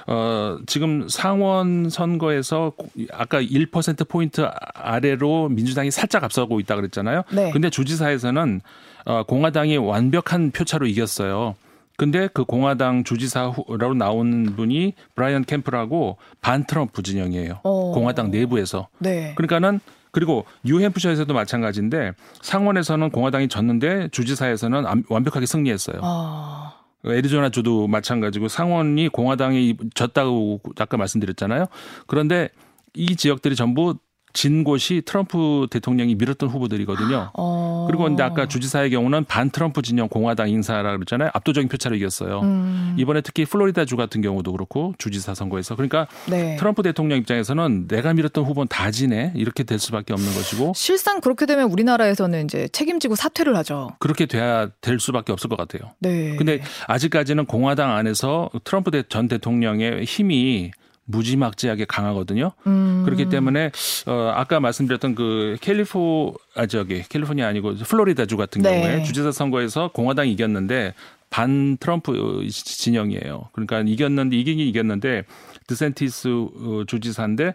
어, 0.08 0.58
지금 0.66 1.08
상원 1.08 1.88
선거에서 1.88 2.72
아까 3.12 3.40
1% 3.40 4.08
포인트 4.08 4.46
아래로 4.74 5.48
민주당이 5.48 5.90
살짝 5.90 6.24
앞서고 6.24 6.60
있다 6.60 6.76
그랬잖아요. 6.76 7.22
네. 7.32 7.50
근데 7.50 7.70
주지사에서는 7.70 8.60
어, 9.06 9.22
공화당이 9.22 9.78
완벽한 9.78 10.50
표차로 10.50 10.86
이겼어요. 10.86 11.54
근데 11.98 12.28
그 12.32 12.44
공화당 12.44 13.02
주지사로 13.02 13.94
나온 13.98 14.54
분이 14.54 14.94
브라이언 15.16 15.44
캠프라고 15.44 16.16
반 16.40 16.64
트럼프 16.64 17.02
진영이에요. 17.02 17.60
어. 17.64 17.92
공화당 17.92 18.30
내부에서. 18.30 18.86
네. 19.00 19.34
그러니까는 19.34 19.80
그리고 20.12 20.46
뉴햄프셔에서도 20.62 21.34
마찬가지인데 21.34 22.12
상원에서는 22.40 23.10
공화당이 23.10 23.48
졌는데 23.48 24.08
주지사에서는 24.12 25.04
완벽하게 25.08 25.44
승리했어요. 25.46 26.00
어. 26.04 26.72
애리조나 27.04 27.50
주도 27.50 27.88
마찬가지고 27.88 28.46
상원이 28.46 29.08
공화당이 29.08 29.76
졌다고 29.94 30.60
아까 30.78 30.96
말씀드렸잖아요. 30.96 31.66
그런데 32.06 32.48
이 32.94 33.16
지역들이 33.16 33.56
전부 33.56 33.96
진 34.32 34.64
곳이 34.64 35.02
트럼프 35.04 35.66
대통령이 35.70 36.14
밀었던 36.14 36.48
후보들이거든요. 36.48 37.30
어. 37.34 37.86
그리고 37.88 38.04
근데 38.04 38.22
아까 38.22 38.46
주지사의 38.46 38.90
경우는 38.90 39.24
반 39.24 39.50
트럼프 39.50 39.82
진영 39.82 40.08
공화당 40.08 40.48
인사라 40.48 40.92
그랬잖아요. 40.96 41.30
압도적인 41.34 41.68
표차로 41.68 41.96
이겼어요. 41.96 42.40
음. 42.40 42.94
이번에 42.98 43.20
특히 43.20 43.44
플로리다 43.44 43.84
주 43.84 43.96
같은 43.96 44.20
경우도 44.20 44.52
그렇고 44.52 44.94
주지사 44.98 45.34
선거에서 45.34 45.74
그러니까 45.76 46.06
네. 46.28 46.56
트럼프 46.56 46.82
대통령 46.82 47.18
입장에서는 47.18 47.88
내가 47.88 48.12
밀었던 48.12 48.44
후보는 48.44 48.68
다 48.68 48.90
지네 48.90 49.32
이렇게 49.34 49.64
될 49.64 49.78
수밖에 49.78 50.12
없는 50.12 50.32
것이고 50.34 50.72
실상 50.74 51.20
그렇게 51.20 51.46
되면 51.46 51.70
우리나라에서는 51.70 52.44
이제 52.44 52.68
책임지고 52.72 53.14
사퇴를 53.14 53.56
하죠. 53.56 53.90
그렇게 53.98 54.26
돼야 54.26 54.68
될 54.80 55.00
수밖에 55.00 55.32
없을 55.32 55.48
것 55.48 55.56
같아요. 55.56 55.92
네. 56.00 56.36
근데 56.36 56.60
아직까지는 56.86 57.46
공화당 57.46 57.94
안에서 57.94 58.50
트럼프 58.64 58.90
전 59.08 59.28
대통령의 59.28 60.04
힘이 60.04 60.72
무지막지하게 61.08 61.86
강하거든요. 61.86 62.52
음. 62.66 63.02
그렇기 63.04 63.28
때문에 63.28 63.72
어 64.06 64.32
아까 64.34 64.60
말씀드렸던 64.60 65.14
그 65.14 65.56
캘리포 65.60 66.34
아 66.54 66.66
저기 66.66 67.02
캘리포니아 67.08 67.48
아니고 67.48 67.74
플로리다주 67.76 68.36
같은 68.36 68.62
네. 68.62 68.70
경우에 68.70 69.02
주지사 69.02 69.32
선거에서 69.32 69.88
공화당이 69.92 70.30
이겼는데 70.32 70.94
반 71.30 71.76
트럼프 71.78 72.46
진영이에요. 72.50 73.48
그러니까 73.52 73.80
이겼는데 73.80 74.36
이기긴 74.36 74.66
이겼는데 74.66 75.24
드센티스 75.66 76.28
어, 76.28 76.84
주지사인데 76.86 77.54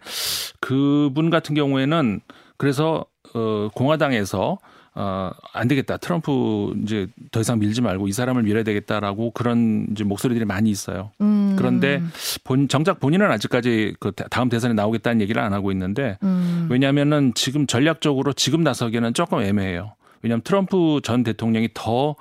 그분 0.60 1.30
같은 1.30 1.56
경우에는 1.56 2.22
그래서 2.58 3.06
어 3.34 3.70
공화당에서 3.74 4.58
어, 4.96 5.32
안 5.54 5.68
되겠다. 5.68 5.98
트럼프 5.98 6.74
이제 6.84 7.08
더 7.32 7.42
이상 7.42 7.60
밀지 7.60 7.82
말고 7.82 8.08
이 8.08 8.12
사람을 8.12 8.44
밀어야 8.44 8.64
되겠다라고 8.64 9.32
그런 9.32 9.88
이제 9.92 10.04
목소리들이 10.04 10.46
많이 10.46 10.70
있어요. 10.70 11.12
음. 11.22 11.56
그런데 11.58 12.02
본, 12.44 12.68
정작 12.68 13.00
본인은 13.00 13.32
아직까지 13.32 13.96
그 14.00 14.12
다음 14.12 14.50
대선에 14.50 14.74
나오겠다는 14.74 15.22
얘기를 15.22 15.42
안 15.42 15.54
하고 15.54 15.72
있는데 15.72 16.18
음. 16.22 16.68
왜냐하면은 16.70 17.34
지금 17.34 17.66
전략적으로 17.66 18.34
지금 18.34 18.64
나서기에는 18.64 19.14
조금 19.14 19.42
애매해요. 19.42 19.94
왜냐하면 20.22 20.44
트럼프 20.44 21.02
전 21.04 21.24
대통령이 21.24 21.70
더 21.74 22.16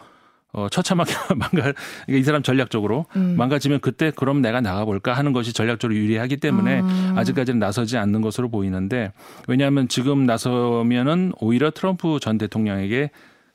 어, 0.55 0.69
처참하게 0.69 1.13
망가, 1.37 1.73
이 2.09 2.23
사람 2.23 2.43
전략적으로 2.43 3.07
음. 3.17 3.37
망가지면 3.39 3.81
그때 3.81 4.13
그럼 4.15 4.43
내가 4.43 4.61
나가볼까 4.61 5.15
하는 5.15 5.33
것이 5.33 5.53
전략적으로 5.53 5.97
유리하기 5.97 6.37
때문에 6.39 6.81
음. 6.81 7.15
아직까지는 7.17 7.59
나서지 7.59 7.97
않는 7.97 8.21
것으로 8.21 8.51
보이는데 8.51 9.13
왜냐하면 9.49 9.89
지금 9.89 10.27
나서면은 10.27 11.33
오히려 11.41 11.71
트럼프 11.71 12.19
전 12.21 12.37
대통령에게 12.37 13.11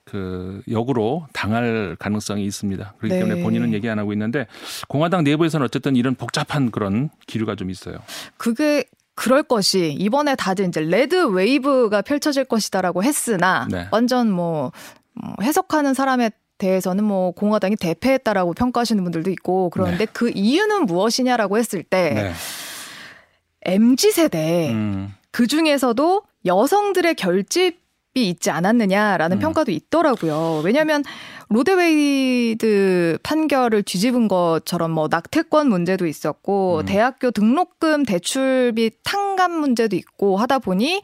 그 0.06 0.62
역으로 0.72 1.28
당할 1.34 1.96
가능성이 2.00 2.46
있습니다. 2.46 2.96
그렇기 2.98 3.14
네. 3.14 3.20
때문에 3.20 3.44
본인은 3.44 3.74
얘기 3.74 3.90
안 3.90 4.00
하고 4.00 4.14
있는데 4.14 4.48
공화당 4.88 5.24
내부에서는 5.24 5.64
어쨌든 5.66 5.96
이런 5.96 6.16
복잡한 6.16 6.72
그런 6.72 7.10
기류가 7.28 7.56
좀 7.56 7.70
있어요. 7.70 7.98
그게 8.38 8.86
그럴 9.16 9.44
것이 9.44 9.92
이번에 10.00 10.36
다들 10.36 10.68
이제 10.68 10.80
red 10.80 11.16
wave가 11.26 12.04
펼쳐질 12.04 12.46
것이다라고 12.46 13.04
했으나 13.04 13.68
네. 13.70 13.88
완전 13.92 14.32
뭐 14.32 14.72
해석하는 15.42 15.94
사람의 15.94 16.32
대해서는 16.58 17.04
뭐 17.04 17.32
공화당이 17.32 17.76
대패했다라고 17.76 18.54
평가하시는 18.54 19.04
분들도 19.04 19.30
있고 19.32 19.70
그런데 19.70 20.06
네. 20.06 20.12
그 20.12 20.32
이유는 20.34 20.86
무엇이냐라고 20.86 21.58
했을 21.58 21.84
때 21.84 22.12
네. 22.14 22.34
MZ 23.76 24.12
세대 24.12 24.72
음. 24.72 25.14
그 25.32 25.48
중에서도 25.48 26.24
여성들의 26.46 27.16
결집이 27.16 27.87
있지 28.24 28.50
않았느냐라는 28.50 29.38
음. 29.38 29.40
평가도 29.40 29.72
있더라고요. 29.72 30.62
왜냐하면 30.64 31.04
로데웨이드 31.50 33.20
판결을 33.24 33.84
뒤집은 33.84 34.28
것처럼 34.28 34.92
뭐 34.92 35.08
낙태권 35.10 35.70
문제도 35.70 36.06
있었고 36.06 36.80
음. 36.80 36.86
대학교 36.86 37.32
등록금 37.32 38.04
대출비 38.04 38.92
탕감 39.04 39.60
문제도 39.60 39.96
있고 39.96 40.38
하다 40.38 40.60
보니 40.60 41.02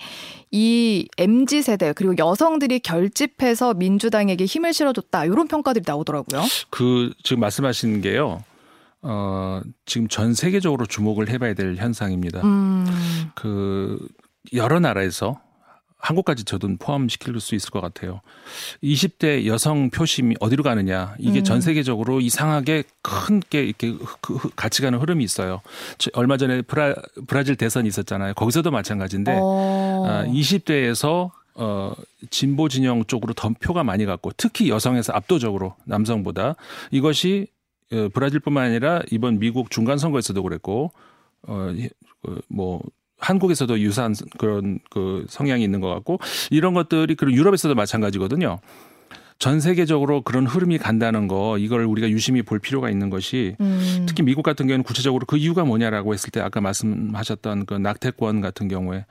이 0.52 1.08
MZ 1.18 1.62
세대 1.62 1.94
그리고 1.94 2.16
여성들이 2.18 2.80
결집해서 2.80 3.74
민주당에게 3.74 4.46
힘을 4.46 4.74
실어줬다 4.74 5.26
이런 5.26 5.48
평가들이 5.48 5.84
나오더라고요. 5.88 6.44
그 6.70 7.12
지금 7.24 7.40
말씀하신 7.42 8.02
게요. 8.02 8.44
어, 9.02 9.62
지금 9.86 10.08
전 10.08 10.34
세계적으로 10.34 10.86
주목을 10.86 11.30
해봐야 11.30 11.54
될 11.54 11.76
현상입니다. 11.76 12.42
음. 12.42 12.86
그 13.36 13.98
여러 14.54 14.80
나라에서 14.80 15.40
한국까지 16.04 16.44
저도 16.44 16.76
포함시킬 16.80 17.40
수 17.40 17.56
있을 17.56 17.70
것 17.70 17.80
같아요. 17.80 18.20
20대 18.84 19.46
여성 19.46 19.90
표심이 19.90 20.36
어디로 20.40 20.62
가느냐. 20.64 21.16
이게 21.18 21.40
음. 21.40 21.44
전 21.44 21.62
세계적으로 21.62 22.20
이상하게 22.20 22.84
큰 23.02 23.44
게 23.50 23.64
이렇게 23.64 23.96
같이 24.56 24.82
가는 24.82 25.00
흐름이 25.00 25.24
있어요. 25.24 25.62
얼마 26.14 26.38
전에 26.38 26.62
브라, 26.62 26.96
브라질 27.28 27.56
대선이 27.56 27.88
있었잖아요. 27.88 28.34
거기서도 28.34 28.72
마찬가지인데 28.72 29.38
어. 29.42 30.06
아, 30.08 30.26
20대에서 30.26 31.32
어, 31.56 31.94
진보 32.32 32.68
진영 32.68 33.06
쪽으로 33.06 33.34
더 33.34 33.50
표가 33.50 33.84
많이 33.84 34.06
갔고 34.06 34.32
특히 34.36 34.70
여성에서 34.70 35.14
압도적으로 35.14 35.76
남성보다 35.86 36.56
이것이 36.92 37.48
어, 37.92 38.10
브라질뿐만 38.12 38.66
아니라 38.66 39.02
이번 39.12 39.40
미국 39.40 39.70
중간 39.70 39.98
선거에서도 39.98 40.42
그랬고 40.42 40.92
어, 41.44 41.70
그뭐 42.50 42.82
한국에서도 43.24 43.80
유사한 43.80 44.14
그런 44.38 44.80
그 44.90 45.26
성향이 45.30 45.64
있는 45.64 45.80
것 45.80 45.90
같고 45.90 46.20
이런 46.52 46.74
것들이 46.74 47.16
그리고 47.16 47.36
유럽에서도 47.38 47.74
마찬가지거든요. 47.74 48.60
전 49.40 49.60
세계적으로 49.60 50.22
그런 50.22 50.46
흐름이 50.46 50.78
간다는 50.78 51.28
거 51.28 51.58
이걸 51.58 51.84
우리가 51.84 52.10
유심히 52.10 52.44
볼 52.44 52.60
필요가 52.60 52.90
있는 52.90 53.10
것이 53.10 53.56
음. 53.60 54.06
특히 54.08 54.24
미국 54.24 54.44
같은 54.44 54.68
경우는 54.68 54.84
구체적으로 54.84 55.26
그 55.26 55.38
이유가 55.38 55.66
뭐냐라고 55.66 56.14
했을 56.14 56.30
때 56.30 56.40
아까 56.40 56.62
말씀하셨던 56.62 57.66
그 57.66 57.74
낙태권 57.74 58.42
같은 58.42 58.68
경우에 58.68 59.06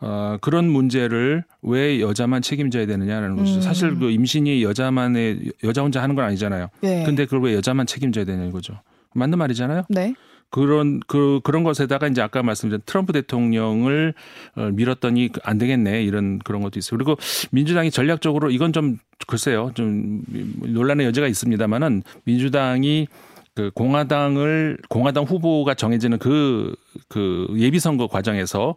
어 0.00 0.36
그런 0.40 0.68
문제를 0.68 1.44
왜 1.62 2.00
여자만 2.00 2.42
책임져야 2.42 2.86
되느냐라는 2.86 3.30
음. 3.30 3.36
것이죠. 3.36 3.60
사실 3.60 3.96
그 3.98 4.10
임신이 4.10 4.62
여자만의 4.64 5.52
여자 5.64 5.82
혼자 5.82 6.02
하는 6.02 6.14
건 6.14 6.24
아니잖아요. 6.24 6.68
네. 6.80 7.04
근데 7.04 7.24
그걸 7.24 7.42
왜 7.42 7.54
여자만 7.54 7.86
책임져야 7.86 8.24
되냐 8.24 8.46
이거죠. 8.46 8.80
맞는 9.14 9.38
말이잖아요. 9.38 9.84
네. 9.90 10.14
그런 10.50 11.00
그 11.06 11.40
그런 11.44 11.62
것에다가 11.62 12.08
이제 12.08 12.22
아까 12.22 12.42
말씀드린 12.42 12.80
트럼프 12.86 13.12
대통령을 13.12 14.14
어, 14.56 14.70
밀었더니 14.72 15.30
안 15.42 15.58
되겠네 15.58 16.02
이런 16.04 16.38
그런 16.38 16.62
것도 16.62 16.78
있어요. 16.78 16.96
그리고 16.96 17.16
민주당이 17.50 17.90
전략적으로 17.90 18.50
이건 18.50 18.72
좀 18.72 18.98
글쎄요 19.26 19.72
좀 19.74 20.22
논란의 20.62 21.06
여지가 21.06 21.26
있습니다만은 21.26 22.02
민주당이 22.24 23.08
그 23.54 23.70
공화당을 23.74 24.78
공화당 24.88 25.24
후보가 25.24 25.74
정해지는 25.74 26.18
그그 26.18 26.76
그 27.08 27.48
예비 27.56 27.80
선거 27.80 28.06
과정에서 28.06 28.76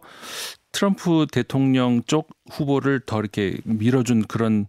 트럼프 0.72 1.26
대통령 1.30 2.02
쪽 2.06 2.30
후보를 2.50 3.00
더 3.00 3.20
이렇게 3.20 3.58
밀어준 3.64 4.24
그런 4.24 4.66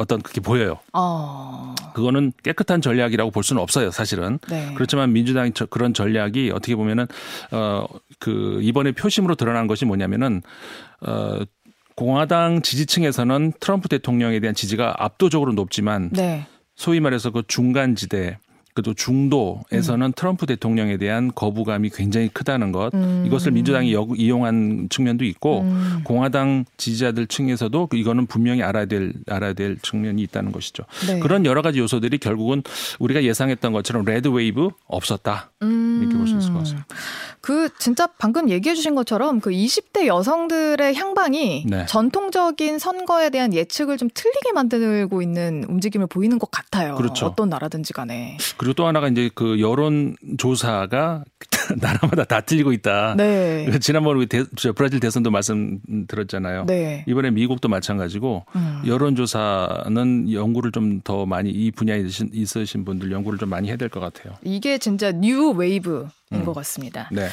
어떤 0.00 0.22
그게 0.22 0.40
보여요. 0.40 0.78
어. 0.94 1.74
그거는 1.94 2.32
깨끗한 2.42 2.80
전략이라고 2.80 3.30
볼 3.30 3.44
수는 3.44 3.60
없어요, 3.60 3.90
사실은. 3.90 4.38
네. 4.48 4.72
그렇지만 4.74 5.12
민주당이 5.12 5.52
저, 5.52 5.66
그런 5.66 5.92
전략이 5.92 6.50
어떻게 6.52 6.74
보면은 6.74 7.06
어그 7.50 8.60
이번에 8.62 8.92
표심으로 8.92 9.34
드러난 9.34 9.66
것이 9.66 9.84
뭐냐면은 9.84 10.40
어 11.02 11.40
공화당 11.96 12.62
지지층에서는 12.62 13.52
트럼프 13.60 13.88
대통령에 13.88 14.40
대한 14.40 14.54
지지가 14.54 14.94
압도적으로 14.98 15.52
높지만 15.52 16.08
네. 16.12 16.46
소위 16.76 16.98
말해서 16.98 17.30
그 17.30 17.42
중간 17.46 17.94
지대 17.94 18.38
그래도 18.80 18.94
중도에서는 18.94 20.06
음. 20.06 20.12
트럼프 20.16 20.46
대통령에 20.46 20.96
대한 20.96 21.30
거부감이 21.34 21.90
굉장히 21.90 22.28
크다는 22.28 22.72
것 22.72 22.94
음. 22.94 23.24
이것을 23.26 23.52
민주당이 23.52 23.92
역, 23.92 24.18
이용한 24.18 24.88
측면도 24.88 25.24
있고 25.26 25.60
음. 25.60 26.00
공화당 26.02 26.64
지지자들 26.78 27.26
층에서도 27.26 27.90
이거는 27.92 28.26
분명히 28.26 28.62
알아야 28.62 28.86
될 28.86 29.12
알아야 29.28 29.52
될 29.52 29.76
측면이 29.82 30.22
있다는 30.22 30.52
것이죠. 30.52 30.84
네. 31.06 31.20
그런 31.20 31.44
여러 31.44 31.60
가지 31.60 31.78
요소들이 31.78 32.18
결국은 32.18 32.62
우리가 32.98 33.22
예상했던 33.22 33.72
것처럼 33.72 34.04
red 34.06 34.28
wave 34.28 34.70
없었다 34.86 35.50
이렇게 35.60 36.16
볼 36.16 36.26
수 36.26 36.38
있을 36.38 36.52
것 36.52 36.60
같습니다. 36.60 36.86
그 37.40 37.68
진짜 37.78 38.06
방금 38.18 38.50
얘기해 38.50 38.74
주신 38.74 38.94
것처럼 38.94 39.40
그 39.40 39.50
20대 39.50 40.06
여성들의 40.06 40.94
향방이 40.94 41.64
네. 41.66 41.86
전통적인 41.86 42.78
선거에 42.78 43.30
대한 43.30 43.54
예측을 43.54 43.96
좀 43.96 44.08
틀리게 44.12 44.52
만들고 44.52 45.22
있는 45.22 45.64
움직임을 45.68 46.06
보이는 46.06 46.38
것 46.38 46.50
같아요. 46.50 46.94
그렇죠. 46.96 47.26
어떤 47.26 47.48
나라든지 47.48 47.92
간에. 47.92 48.36
그리고 48.56 48.69
또 48.74 48.86
하나가 48.86 49.08
이제 49.08 49.30
그 49.34 49.60
여론 49.60 50.16
조사가 50.38 51.24
나라마다 51.80 52.24
다 52.24 52.40
틀리고 52.40 52.72
있다. 52.72 53.14
네. 53.16 53.70
지난번 53.80 54.16
우리 54.16 54.26
대, 54.26 54.44
브라질 54.74 55.00
대선도 55.00 55.30
말씀드렸잖아요. 55.30 56.66
네. 56.66 57.04
이번에 57.06 57.30
미국도 57.30 57.68
마찬가지고 57.68 58.44
음. 58.56 58.82
여론조사는 58.86 60.32
연구를 60.32 60.72
좀 60.72 61.00
더 61.02 61.24
많이 61.24 61.50
이 61.50 61.70
분야에 61.70 62.04
있으신 62.32 62.84
분들 62.84 63.10
연구를 63.10 63.38
좀 63.38 63.48
많이 63.48 63.68
해야 63.68 63.76
될 63.76 63.88
것 63.88 64.00
같아요. 64.00 64.34
이게 64.44 64.78
진짜 64.78 65.12
new 65.12 65.50
wave 65.50 66.06
음. 66.32 66.44
것 66.44 66.52
같습니다. 66.54 67.08
네. 67.10 67.28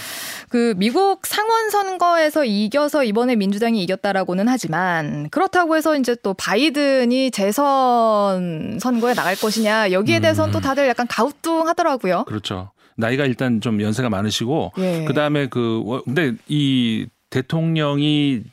그 0.50 0.74
미국 0.78 1.26
상원 1.26 1.70
선거에서 1.70 2.46
이겨서 2.46 3.04
이번에 3.04 3.36
민주당이 3.36 3.84
이겼다라고는 3.84 4.48
하지만 4.48 5.30
그렇다고 5.30 5.76
해서 5.76 5.98
이제 5.98 6.16
또 6.24 6.34
바이든이 6.34 7.32
재선 7.32 8.80
선거에 8.80 9.14
나갈 9.14 9.36
것이냐 9.36 9.92
여기에 9.92 10.20
대해서는 10.22 10.50
음. 10.50 10.54
또 10.54 10.60
다들 10.60 10.88
약간 10.88 11.06
가우뚱하더라고요. 11.08 12.24
그렇죠. 12.26 12.72
나이가 12.98 13.26
일단 13.26 13.62
좀 13.62 13.82
연세가 13.82 14.10
많으시고 14.10 14.74
예. 14.80 15.06
그다음에 15.06 15.48
그 15.48 16.02
근데 16.06 16.34
이 16.48 17.08
대통령이 17.30 18.44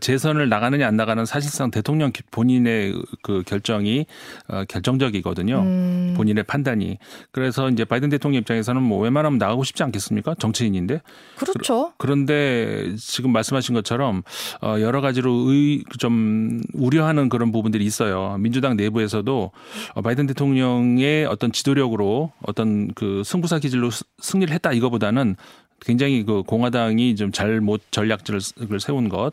재선을 0.00 0.48
나가느냐 0.48 0.88
안 0.88 0.96
나가는 0.96 1.24
사실상 1.24 1.70
대통령 1.70 2.10
본인의 2.32 2.94
그 3.22 3.42
결정이 3.46 4.06
어, 4.48 4.64
결정적이거든요. 4.68 5.60
음. 5.60 6.14
본인의 6.16 6.42
판단이. 6.44 6.98
그래서 7.30 7.70
이제 7.70 7.84
바이든 7.84 8.08
대통령 8.08 8.40
입장에서는 8.40 8.82
뭐 8.82 8.98
웬만하면 9.00 9.38
나가고 9.38 9.62
싶지 9.62 9.84
않겠습니까? 9.84 10.34
정치인인데. 10.34 11.00
그렇죠. 11.36 11.92
그 11.96 12.06
런데 12.08 12.94
지금 12.98 13.32
말씀하신 13.32 13.74
것처럼 13.74 14.22
어, 14.62 14.76
여러 14.80 15.00
가지로 15.00 15.50
의, 15.50 15.84
좀 15.98 16.60
우려하는 16.72 17.28
그런 17.28 17.52
부분들이 17.52 17.84
있어요. 17.84 18.36
민주당 18.40 18.76
내부에서도 18.76 19.52
어, 19.94 20.02
바이든 20.02 20.26
대통령의 20.26 21.26
어떤 21.26 21.52
지도력으로 21.52 22.32
어떤 22.42 22.88
그 22.94 23.22
승부사 23.24 23.60
기질로 23.60 23.90
승리를 24.18 24.52
했다 24.52 24.72
이거보다는 24.72 25.36
굉장히 25.80 26.24
그 26.24 26.42
공화당이 26.42 27.16
좀 27.16 27.32
잘못 27.32 27.80
전략들을 27.90 28.40
세운 28.80 29.08
것. 29.08 29.32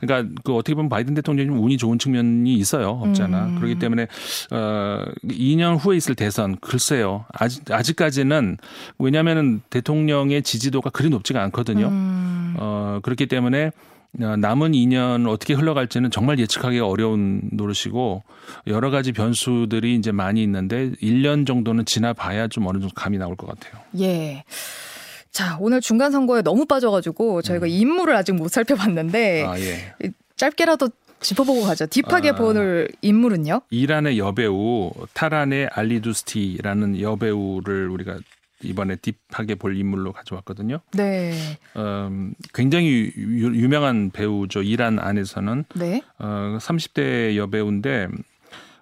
그러니까 0.00 0.34
그 0.44 0.54
어떻게 0.54 0.74
보면 0.74 0.88
바이든 0.88 1.14
대통령이 1.14 1.48
좀 1.48 1.64
운이 1.64 1.76
좋은 1.76 1.98
측면이 1.98 2.54
있어요. 2.54 2.90
없잖아. 3.02 3.46
음. 3.46 3.56
그렇기 3.56 3.78
때문에 3.78 4.06
어 4.50 5.04
2년 5.24 5.78
후에 5.78 5.96
있을 5.96 6.14
대선 6.14 6.56
글쎄요. 6.60 7.24
아직 7.32 7.70
아직까지는 7.70 8.58
왜냐하면은 8.98 9.62
대통령의 9.70 10.42
지지도가 10.42 10.90
그리 10.90 11.08
높지가 11.08 11.42
않거든요. 11.44 11.88
음. 11.88 12.54
어 12.58 13.00
그렇기 13.02 13.26
때문에 13.26 13.70
남은 14.16 14.72
2년 14.72 15.28
어떻게 15.28 15.54
흘러갈지는 15.54 16.10
정말 16.10 16.38
예측하기 16.38 16.78
어려운 16.78 17.40
노릇이고 17.50 18.22
여러 18.68 18.90
가지 18.90 19.12
변수들이 19.12 19.96
이제 19.96 20.12
많이 20.12 20.42
있는데 20.42 20.92
1년 21.02 21.46
정도는 21.46 21.84
지나봐야 21.84 22.46
좀 22.48 22.66
어느 22.66 22.78
정도 22.78 22.94
감이 22.94 23.18
나올 23.18 23.34
것 23.34 23.48
같아요. 23.48 23.82
예. 23.98 24.44
자, 25.34 25.58
오늘 25.60 25.80
중간 25.80 26.12
선거에 26.12 26.42
너무 26.42 26.64
빠져가지고 26.64 27.42
저희가 27.42 27.66
음. 27.66 27.68
인물을 27.68 28.14
아직 28.14 28.32
못 28.32 28.48
살펴봤는데 28.52 29.44
아, 29.44 29.58
예. 29.58 30.12
짧게라도 30.36 30.88
짚어보고 31.18 31.62
가죠. 31.62 31.86
deep하게 31.86 32.30
아, 32.30 32.34
보는 32.36 32.86
인물은요? 33.02 33.62
이란의 33.68 34.18
여배우 34.18 34.92
타라네 35.12 35.70
알리두스티라는 35.72 37.00
여배우를 37.00 37.88
우리가 37.88 38.18
이번에 38.62 38.94
deep하게 38.96 39.56
볼 39.56 39.76
인물로 39.76 40.12
가져왔거든요. 40.12 40.78
네. 40.92 41.32
음, 41.76 42.34
굉장히 42.52 43.10
유, 43.16 43.68
명한 43.68 44.12
배우죠. 44.12 44.62
이란 44.62 45.00
안에서는. 45.00 45.64
네. 45.74 46.00
어, 46.20 46.58
30대 46.60 47.34
여배우인데 47.34 48.06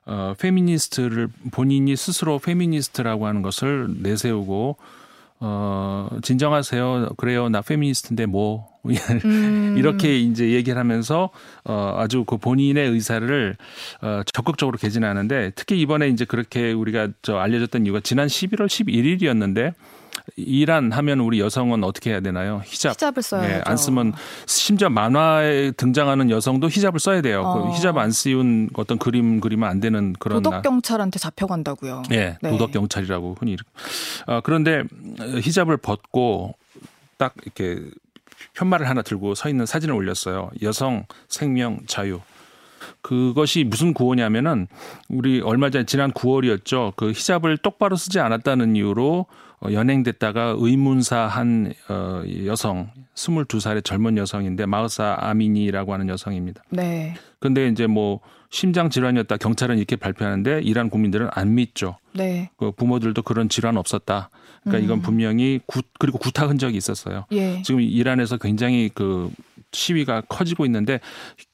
어, 0.05 0.35
페미니스트를 0.39 1.29
본인이 1.51 1.97
스스로 1.97 2.39
페미니스트라고 2.39 3.27
하는 3.27 3.41
것을 3.41 3.89
내세우고 4.03 4.77
어, 5.45 6.09
진정하세요. 6.23 7.11
그래요. 7.17 7.49
나 7.49 7.63
페미니스트인데 7.63 8.27
뭐. 8.27 8.71
음. 9.25 9.75
이렇게 9.77 10.19
이제 10.19 10.51
얘기를 10.51 10.79
하면서 10.79 11.31
어, 11.65 11.95
아주 11.99 12.25
그 12.25 12.37
본인의 12.37 12.89
의사를 12.91 13.57
어, 14.01 14.23
적극적으로 14.33 14.77
개진하는데 14.79 15.53
특히 15.55 15.81
이번에 15.81 16.09
이제 16.09 16.25
그렇게 16.25 16.73
우리가 16.73 17.09
저 17.23 17.37
알려졌던 17.37 17.87
이유가 17.87 18.01
지난 18.01 18.27
11월 18.27 18.67
11일이었는데 18.67 19.75
이란 20.37 20.93
하면 20.93 21.21
우리 21.21 21.41
여성은 21.41 21.85
어떻게 21.85 22.11
해야 22.11 22.21
되나요? 22.21 22.63
히잡. 22.65 22.93
히잡을 22.93 23.23
써야 23.23 23.49
예, 23.49 23.63
안 23.65 23.77
쓰면 23.77 24.13
심지어 24.47 24.89
만화에 24.89 25.73
등장하는 25.73 26.31
여성도 26.31 26.69
히잡을 26.69 27.01
써야 27.01 27.21
돼요. 27.21 27.43
그 27.43 27.49
어. 27.49 27.71
그 27.71 27.77
히잡 27.77 27.97
안 27.99 28.11
씌운 28.11 28.71
어떤 28.75 28.99
그림 28.99 29.41
그리면 29.41 29.69
안 29.69 29.81
되는 29.81 30.15
그런 30.19 30.43
도덕 30.43 30.63
경찰한테 30.63 31.19
잡혀간다고요. 31.19 32.05
예, 32.13 32.37
네. 32.41 32.51
도덕 32.51 32.73
경찰이라고 32.73 33.37
흔히. 33.39 33.57
어, 34.27 34.41
그런데 34.43 34.85
히잡을 35.43 35.77
벗고 35.77 36.55
딱 37.17 37.35
이렇게 37.43 37.79
편말을 38.55 38.89
하나 38.89 39.03
들고 39.03 39.35
서 39.35 39.49
있는 39.49 39.67
사진을 39.67 39.95
올렸어요. 39.95 40.51
여성 40.63 41.07
생명 41.29 41.81
자유. 41.87 42.21
그것이 43.01 43.65
무슨 43.65 43.95
구호냐면은 43.95 44.69
우리 45.09 45.41
얼마 45.41 45.71
전 45.71 45.87
지난 45.87 46.13
9월이었죠. 46.13 46.95
그 46.97 47.11
히잡을 47.11 47.59
똑바로 47.59 47.97
쓰지 47.97 48.21
않았다는 48.21 48.77
이유로 48.77 49.27
어, 49.63 49.73
연행됐다가 49.73 50.57
의문사한 50.59 51.73
어, 51.89 52.23
여성 52.47 52.91
22살의 53.15 53.85
젊은 53.85 54.17
여성인데 54.17 54.67
마흐사 54.67 55.17
아미니라고 55.21 55.93
하는 55.93 56.09
여성입니다. 56.09 56.65
네. 56.71 57.15
근데 57.39 57.69
이제 57.69 57.87
뭐 57.87 58.21
심장 58.51 58.91
질환이었다 58.91 59.37
경찰은 59.37 59.79
이렇게 59.79 59.97
발표하는데 59.97 60.61
이란 60.63 60.91
국민들은 60.91 61.29
안 61.33 61.55
믿죠. 61.55 61.97
네. 62.13 62.51
그 62.57 62.73
부모들도 62.73 63.23
그런 63.23 63.49
질환 63.49 63.77
없었다. 63.77 64.31
그러니까 64.63 64.85
이건 64.85 64.99
음. 64.99 65.03
분명히 65.03 65.61
구, 65.67 65.83
그리고 65.99 66.19
구타 66.19 66.47
흔적이 66.47 66.77
있었어요. 66.77 67.27
예. 67.33 67.63
지금 67.63 67.81
이란에서 67.81 68.37
굉장히 68.37 68.91
그 68.93 69.31
시위가 69.73 70.23
커지고 70.29 70.65
있는데 70.67 71.01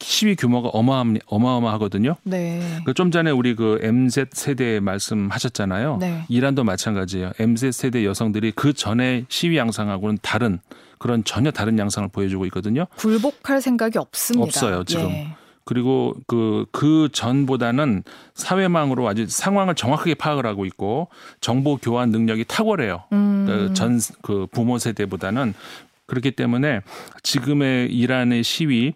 시위 0.00 0.34
규모가 0.36 0.68
어마어마, 0.70 1.18
어마어마 1.26 1.72
하거든요. 1.74 2.16
네. 2.24 2.60
그좀 2.84 3.10
전에 3.10 3.30
우리 3.30 3.54
그 3.54 3.78
MZ 3.82 4.26
세대 4.32 4.80
말씀하셨잖아요. 4.80 5.98
네. 6.00 6.24
이란도 6.28 6.64
마찬가지예요. 6.64 7.32
MZ 7.38 7.72
세대 7.72 8.04
여성들이 8.04 8.52
그 8.52 8.72
전에 8.72 9.24
시위 9.28 9.56
양상하고는 9.56 10.18
다른 10.22 10.60
그런 10.98 11.24
전혀 11.24 11.50
다른 11.50 11.78
양상을 11.78 12.08
보여주고 12.08 12.44
있거든요. 12.46 12.86
굴복할 12.96 13.60
생각이 13.60 13.98
없습니다. 13.98 14.44
없어요 14.44 14.84
지금. 14.84 15.10
예. 15.10 15.28
그리고 15.68 16.14
그, 16.26 16.64
그 16.72 17.10
전보다는 17.12 18.02
사회망으로 18.32 19.06
아주 19.06 19.26
상황을 19.28 19.74
정확하게 19.74 20.14
파악을 20.14 20.46
하고 20.46 20.64
있고 20.64 21.08
정보 21.42 21.76
교환 21.76 22.08
능력이 22.08 22.46
탁월해요. 22.48 23.04
음. 23.12 23.44
그 23.46 23.74
전, 23.74 24.00
그 24.22 24.46
부모 24.50 24.78
세대보다는 24.78 25.52
그렇기 26.08 26.32
때문에 26.32 26.80
지금의 27.22 27.94
이란의 27.94 28.42
시위 28.42 28.94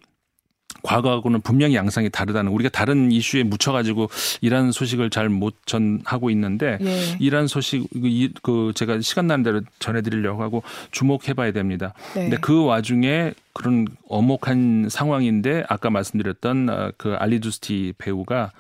과거하고는 0.83 1.43
분명히 1.43 1.77
양상이 1.77 2.11
다르다는 2.11 2.51
우리가 2.51 2.69
다른 2.71 3.13
이슈에 3.13 3.45
묻혀가지고 3.45 4.11
이란 4.41 4.73
소식을 4.73 5.11
잘 5.11 5.29
못 5.29 5.55
전하고 5.65 6.31
있는데 6.31 6.79
예. 6.81 7.17
이란 7.21 7.47
소식 7.47 7.87
그 8.43 8.73
제가 8.75 9.01
시간 9.01 9.29
나는 9.29 9.45
대로 9.45 9.61
전해드리려고 9.79 10.43
하고 10.43 10.63
주목해봐야 10.91 11.53
됩니다. 11.53 11.95
네. 12.15 12.23
근데 12.23 12.37
그 12.41 12.65
와중에 12.65 13.33
그런 13.53 13.87
어목한 14.09 14.89
상황인데 14.91 15.65
아까 15.69 15.91
말씀드렸던 15.91 16.69
어, 16.69 16.91
그 16.97 17.15
알리두스티 17.15 17.95
배우가 17.99 18.51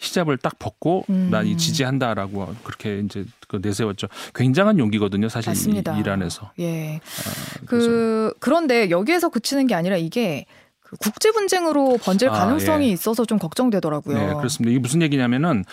히잡을 0.00 0.38
딱 0.38 0.58
벗고 0.58 1.04
음. 1.10 1.28
난이 1.30 1.56
지지한다라고 1.58 2.54
그렇게 2.64 3.00
이제 3.00 3.24
그 3.48 3.60
내세웠죠. 3.62 4.08
굉장한 4.34 4.78
용기거든요, 4.78 5.28
사실 5.28 5.50
맞습니다. 5.50 5.98
이란에서. 5.98 6.52
예. 6.58 6.96
아, 6.96 7.64
그 7.66 8.32
그런데 8.40 8.90
여기에서 8.90 9.28
그치는 9.28 9.66
게 9.66 9.74
아니라 9.74 9.96
이게 9.96 10.46
그 10.46 10.50
국제 10.98 11.30
분쟁으로 11.30 11.98
번질 12.02 12.28
아, 12.28 12.32
가능성이 12.32 12.88
예. 12.88 12.92
있어서 12.92 13.24
좀 13.24 13.38
걱정되더라고요. 13.38 14.18
네, 14.18 14.34
그렇습니다. 14.34 14.70
이게 14.70 14.78
무슨 14.80 15.02
얘기냐면은 15.02 15.64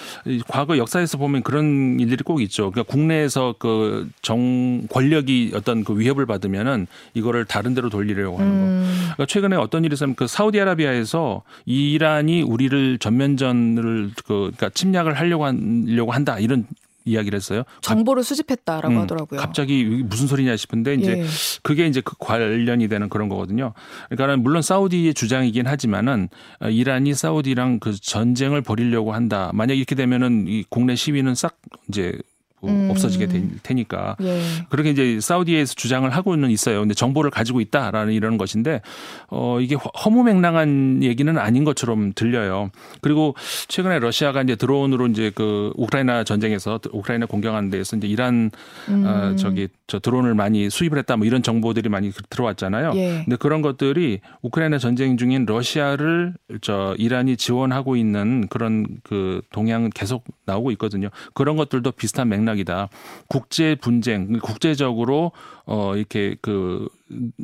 과거 0.48 0.78
역사에서 0.78 1.18
보면 1.18 1.44
그런 1.44 2.00
일들이 2.00 2.24
꼭 2.24 2.42
있죠. 2.42 2.72
그러니까 2.72 2.92
국내에서 2.92 3.56
그 3.58 4.08
정 4.22 4.88
권력이 4.90 5.52
어떤 5.56 5.84
그 5.84 5.98
위협을 5.98 6.26
받으면은 6.26 6.88
이거를 7.14 7.46
다른 7.46 7.74
데로 7.74 7.90
돌리려고 7.90 8.38
하는 8.38 8.52
거. 8.52 8.58
음. 8.58 8.94
그러니까 9.14 9.26
최근에 9.26 9.56
어떤 9.56 9.86
일이 9.86 9.94
있으면 9.94 10.16
그 10.16 10.28
사우디아라비아에서 10.28 11.44
이란이 11.66 12.42
우리를 12.42 12.98
전면전을 13.00 14.12
그 14.26 14.52
그러니까 14.56 14.70
침략을 14.70 15.14
하려고 15.14 15.46
하려고 15.46 16.12
한다 16.12 16.40
이런 16.40 16.66
이야기를 17.08 17.38
했어요. 17.38 17.64
정보를 17.82 18.24
수집했다라고 18.24 18.94
음, 18.94 19.02
하더라고요. 19.02 19.40
갑자기 19.40 19.84
무슨 19.84 20.28
소리냐 20.28 20.56
싶은데 20.56 20.96
이제 20.96 21.20
예. 21.20 21.26
그게 21.64 21.88
이제 21.88 22.02
그 22.02 22.16
관련이 22.20 22.88
되는 22.88 23.10
그런 23.10 23.30
거거든요. 23.30 23.74
그러니까 24.10 24.38
물론 24.38 24.62
사우디의 24.62 25.14
주장이긴 25.14 25.68
하지만은 25.68 26.30
이란이 26.62 27.14
사우디랑 27.14 27.80
그 27.80 28.00
전쟁을 28.00 28.62
벌이려고 28.62 29.14
한다. 29.14 29.52
만약 29.54 29.76
이렇게 29.76 29.96
되면은 29.96 30.46
이 30.48 30.64
국내 30.70 30.96
시위는 30.96 31.36
싹 31.36 31.58
이제 31.88 32.12
뭐 32.12 32.22
음. 32.64 32.90
없어지게 32.90 33.28
될 33.28 33.44
테니까 33.62 34.16
예. 34.22 34.42
그렇게 34.70 34.90
이제 34.90 35.20
사우디에서 35.20 35.76
주장을 35.76 36.10
하고는 36.10 36.50
있어요. 36.50 36.80
근데 36.80 36.94
정보를 36.94 37.30
가지고 37.30 37.62
있다라는 37.62 38.14
이런 38.14 38.38
것인데 38.38 38.82
어 39.30 39.60
이게 39.62 39.76
허무맹랑한 39.76 41.04
얘기는 41.04 41.38
아닌 41.38 41.64
것처럼 41.64 42.14
들려요. 42.14 42.72
그리고 43.02 43.36
최근에 43.68 44.00
러시아가 44.00 44.42
이제 44.42 44.56
드론으로 44.56 45.08
이제 45.08 45.32
그 45.34 45.72
우크라이나 45.76 46.24
전쟁에서 46.24 46.80
우크라이나 46.92 47.28
공격하는 47.28 47.70
데에서 47.70 47.98
이제 47.98 48.08
이란 48.08 48.50
음. 48.90 49.06
어 49.06 49.36
저기 49.36 49.68
저 49.88 50.00
드론을 50.00 50.36
많이 50.36 50.70
수입을 50.70 50.98
했다 51.00 51.16
뭐 51.16 51.26
이런 51.26 51.42
정보들이 51.42 51.88
많이 51.88 52.12
들어왔잖아요. 52.30 52.92
예. 52.96 53.24
근데 53.24 53.38
그런 53.38 53.62
것들이 53.62 54.20
우크라이나 54.42 54.78
전쟁 54.78 55.16
중인 55.18 55.46
러시아를 55.46 56.34
저 56.62 56.94
이란이 56.98 57.38
지원하고 57.38 57.96
있는 57.96 58.48
그런 58.50 58.86
그 59.04 59.42
동향은 59.52 59.92
계속 59.92 60.26
나오고 60.46 60.72
있거든요. 60.72 61.10
그런 61.34 61.56
것들도 61.56 61.92
비슷한 61.92 62.28
맥락이다. 62.28 62.90
국제 63.28 63.76
분쟁, 63.76 64.40
국제적으로 64.40 65.32
어 65.66 65.96
이렇게 65.96 66.36
그 66.42 66.90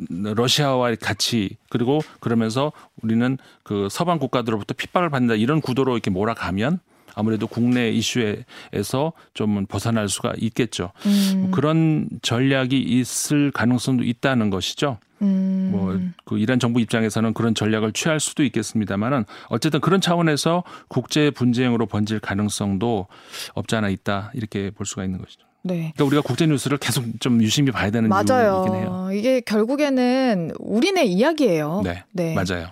러시아와 0.06 0.94
같이 0.96 1.56
그리고 1.70 2.00
그러면서 2.20 2.72
우리는 3.02 3.38
그 3.62 3.88
서방 3.90 4.18
국가들로부터 4.18 4.74
핍박을 4.74 5.08
받는다 5.08 5.34
이런 5.34 5.62
구도로 5.62 5.94
이렇게 5.94 6.10
몰아가면 6.10 6.80
아무래도 7.14 7.46
국내 7.46 7.90
이슈에서 7.90 9.12
좀 9.34 9.66
벗어날 9.66 10.08
수가 10.08 10.34
있겠죠. 10.38 10.92
음. 11.06 11.50
그런 11.50 12.08
전략이 12.22 12.78
있을 12.78 13.50
가능성도 13.50 14.04
있다는 14.04 14.50
것이죠. 14.50 14.98
음. 15.22 15.70
뭐그 15.72 16.38
이란 16.38 16.58
정부 16.58 16.80
입장에서는 16.80 17.34
그런 17.34 17.54
전략을 17.54 17.92
취할 17.92 18.20
수도 18.20 18.42
있겠습니다만은 18.44 19.24
어쨌든 19.48 19.80
그런 19.80 20.00
차원에서 20.00 20.64
국제 20.88 21.30
분쟁으로 21.30 21.86
번질 21.86 22.20
가능성도 22.20 23.06
없지 23.54 23.76
않아 23.76 23.88
있다 23.88 24.30
이렇게 24.34 24.70
볼 24.70 24.86
수가 24.86 25.04
있는 25.04 25.18
것이죠. 25.20 25.46
네. 25.66 25.92
그러니까 25.96 26.04
우리가 26.04 26.22
국제 26.22 26.46
뉴스를 26.46 26.76
계속 26.78 27.04
좀 27.20 27.42
유심히 27.42 27.72
봐야 27.72 27.90
되는 27.90 28.08
맞아요. 28.08 28.64
이유이긴 28.66 28.74
해요. 28.74 29.08
이게 29.12 29.40
결국에는 29.40 30.52
우리네 30.58 31.04
이야기예요. 31.04 31.80
네, 31.84 32.04
네. 32.12 32.34
맞아요. 32.34 32.68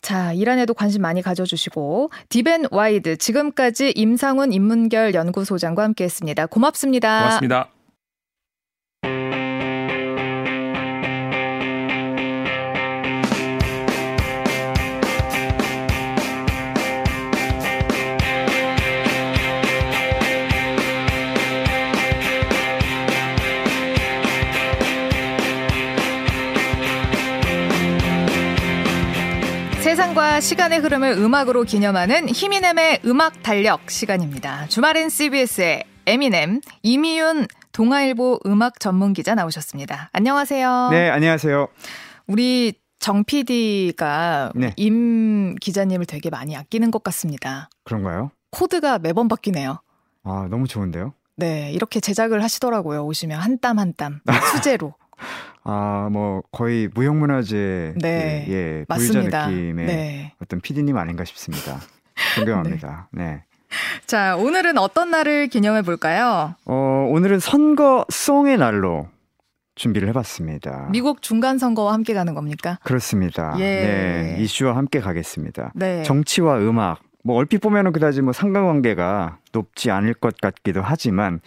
자, 0.00 0.32
이란에도 0.32 0.72
관심 0.72 1.02
많이 1.02 1.20
가져주시고 1.20 2.10
디벤 2.30 2.66
와이드 2.70 3.18
지금까지 3.18 3.92
임상훈 3.94 4.52
인문결 4.52 5.14
연구소장과 5.14 5.82
함께했습니다. 5.82 6.46
고맙습니다. 6.46 7.18
고맙습니다. 7.18 7.68
세상과 30.10 30.40
시간의 30.40 30.80
흐름을 30.80 31.12
음악으로 31.18 31.62
기념하는 31.62 32.28
히미넴의 32.28 33.00
음악 33.04 33.42
달력 33.42 33.90
시간입니다. 33.90 34.66
주말엔 34.66 35.08
CBS의 35.08 35.84
에미넴 36.06 36.62
이미윤 36.82 37.46
동아일보 37.72 38.40
음악 38.46 38.80
전문 38.80 39.12
기자 39.12 39.34
나오셨습니다. 39.34 40.10
안녕하세요. 40.12 40.88
네, 40.90 41.10
안녕하세요. 41.10 41.68
우리 42.26 42.72
정 42.98 43.22
PD가 43.24 44.52
네. 44.56 44.72
임 44.76 45.54
기자님을 45.56 46.06
되게 46.06 46.28
많이 46.28 46.56
아끼는 46.56 46.90
것 46.90 47.02
같습니다. 47.04 47.68
그런가요? 47.84 48.30
코드가 48.50 48.98
매번 48.98 49.28
바뀌네요. 49.28 49.80
아, 50.24 50.48
너무 50.50 50.66
좋은데요? 50.66 51.14
네, 51.36 51.70
이렇게 51.72 52.00
제작을 52.00 52.42
하시더라고요. 52.42 53.04
오시면 53.06 53.38
한 53.40 53.58
땀 53.58 53.78
한땀 53.78 54.20
수제로. 54.52 54.94
아, 55.64 56.08
뭐 56.10 56.42
거의 56.52 56.88
무형문화재 56.94 57.94
네. 58.00 58.46
예, 58.48 58.52
예 58.52 58.84
맞습니다. 58.88 59.48
느낌의 59.48 59.86
네. 59.86 60.32
어떤 60.42 60.60
PD님 60.60 60.96
아닌가 60.96 61.24
싶습니다. 61.24 61.80
존경합니다. 62.34 63.08
네. 63.12 63.24
네. 63.24 63.44
자, 64.06 64.36
오늘은 64.36 64.78
어떤 64.78 65.10
날을 65.10 65.48
기념해 65.48 65.82
볼까요? 65.82 66.54
어, 66.64 67.06
오늘은 67.10 67.38
선거 67.38 68.04
송의 68.08 68.58
날로 68.58 69.08
준비를 69.76 70.08
해봤습니다. 70.08 70.88
미국 70.90 71.22
중간 71.22 71.58
선거와 71.58 71.92
함께 71.92 72.12
가는 72.12 72.34
겁니까? 72.34 72.78
그렇습니다. 72.82 73.54
예. 73.58 73.62
네, 73.62 74.36
이슈와 74.40 74.76
함께 74.76 75.00
가겠습니다. 75.00 75.72
네. 75.74 76.02
정치와 76.02 76.58
음악, 76.58 77.00
뭐 77.22 77.36
얼핏 77.36 77.58
보면은 77.58 77.92
그다지 77.92 78.22
뭐 78.22 78.32
상관관계가 78.32 79.38
높지 79.52 79.90
않을 79.90 80.14
것 80.14 80.36
같기도 80.38 80.82
하지만 80.82 81.40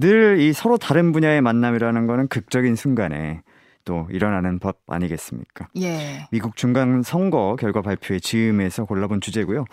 늘 0.00 0.38
이 0.40 0.52
서로 0.52 0.78
다른 0.78 1.12
분야의 1.12 1.40
만남이라는 1.42 2.06
거는 2.06 2.28
극적인 2.28 2.74
순간에 2.76 3.42
또 3.84 4.06
일어나는 4.10 4.58
법 4.58 4.78
아니겠습니까? 4.86 5.68
예. 5.80 6.26
미국 6.30 6.56
중간 6.56 7.02
선거 7.02 7.56
결과 7.58 7.82
발표의 7.82 8.20
즈음에서 8.20 8.84
골라본 8.84 9.20
주제고요. 9.20 9.64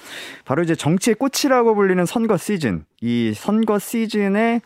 바로 0.45 0.63
이제 0.63 0.75
정치의 0.75 1.15
꽃이라고 1.15 1.75
불리는 1.75 2.05
선거 2.05 2.37
시즌. 2.37 2.85
이 3.01 3.33
선거 3.35 3.79
시즌에 3.79 4.61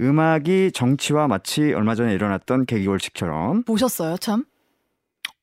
음악이 0.00 0.72
정치와 0.72 1.28
마치 1.28 1.72
얼마 1.72 1.94
전에 1.94 2.14
일어났던 2.14 2.66
개기월식처럼 2.66 3.64
보셨어요, 3.64 4.16
참? 4.18 4.44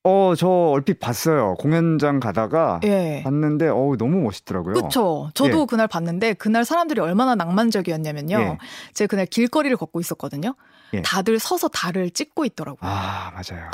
어, 0.04 0.34
저 0.36 0.48
얼핏 0.48 1.00
봤어요. 1.00 1.56
공연장 1.60 2.20
가다가 2.20 2.80
예. 2.84 3.22
봤는데 3.24 3.68
어우 3.68 3.98
너무 3.98 4.22
멋있더라고요. 4.22 4.74
그렇죠. 4.74 5.30
저도 5.36 5.62
예. 5.62 5.66
그날 5.70 5.88
봤는데 5.88 6.34
그날 6.34 6.66
사람들이 6.66 7.00
얼마나 7.02 7.36
낭만적이었냐면요. 7.36 8.38
예. 8.40 8.58
제가 8.94 9.08
그날 9.08 9.26
길거리를 9.28 9.76
걷고 9.78 10.00
있었거든요. 10.00 10.56
예. 10.94 11.02
다들 11.04 11.38
서서 11.38 11.68
달을 11.68 12.10
찍고 12.10 12.46
있더라고요. 12.46 12.80
아, 12.82 13.32
맞아요. 13.32 13.66
하, 13.66 13.72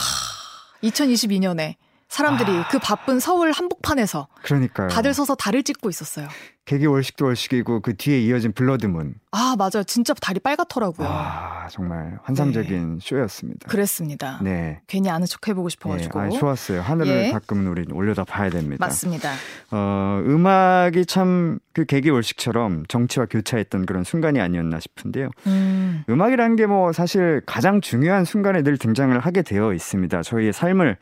2022년에 0.84 1.76
사람들이 2.10 2.52
아... 2.52 2.68
그 2.70 2.80
바쁜 2.80 3.20
서울 3.20 3.52
한복판에서 3.52 4.28
그러니까요. 4.44 4.88
다들 4.90 5.14
서서 5.14 5.36
달을 5.36 5.64
찍고 5.64 5.90
있었어요. 5.90 6.28
개기 6.66 6.86
월식도 6.86 7.26
월식이고 7.26 7.82
그 7.82 7.96
뒤에 7.96 8.20
이어진 8.22 8.52
blood 8.52 8.84
moon. 8.84 9.16
아 9.32 9.56
맞아요, 9.58 9.84
진짜 9.86 10.14
달이 10.14 10.42
빨갛더라고요. 10.42 11.08
아 11.10 11.68
정말 11.70 12.20
환상적인 12.24 12.96
네. 12.96 13.00
쇼였습니다. 13.02 13.70
그랬습니다. 13.70 14.40
네. 14.42 14.82
괜히 14.88 15.10
아는 15.10 15.26
척 15.28 15.48
해보고 15.48 15.70
싶어가지고. 15.70 16.22
네. 16.22 16.28
아, 16.28 16.30
좋았어요. 16.40 16.82
하늘을 16.82 17.28
예. 17.28 17.32
가끔 17.32 17.68
우리 17.72 17.86
올려다 17.94 18.26
봐야 18.26 18.50
됩니다. 18.50 18.86
맞습니다. 18.86 19.32
어 19.72 20.22
음악이 20.26 21.06
참 21.06 21.60
그 21.78 21.86
개기 21.86 22.10
월식처럼 22.10 22.86
정치와 22.88 23.28
교차했던 23.28 23.86
그런 23.86 24.04
순간이 24.04 24.42
아니었나 24.42 24.80
싶은데요. 24.80 25.30
음. 25.46 26.04
음악이라는 26.10 26.56
게 26.56 26.66
뭐 26.66 26.92
사실 26.92 27.42
가장 27.46 27.80
중요한 27.82 28.26
순간에 28.26 28.64
늘 28.64 28.78
등장을 28.80 29.18
하게 29.20 29.44
되어 29.44 29.74
있습니다. 29.74 30.24
저희의 30.24 30.52
삶을 30.54 30.98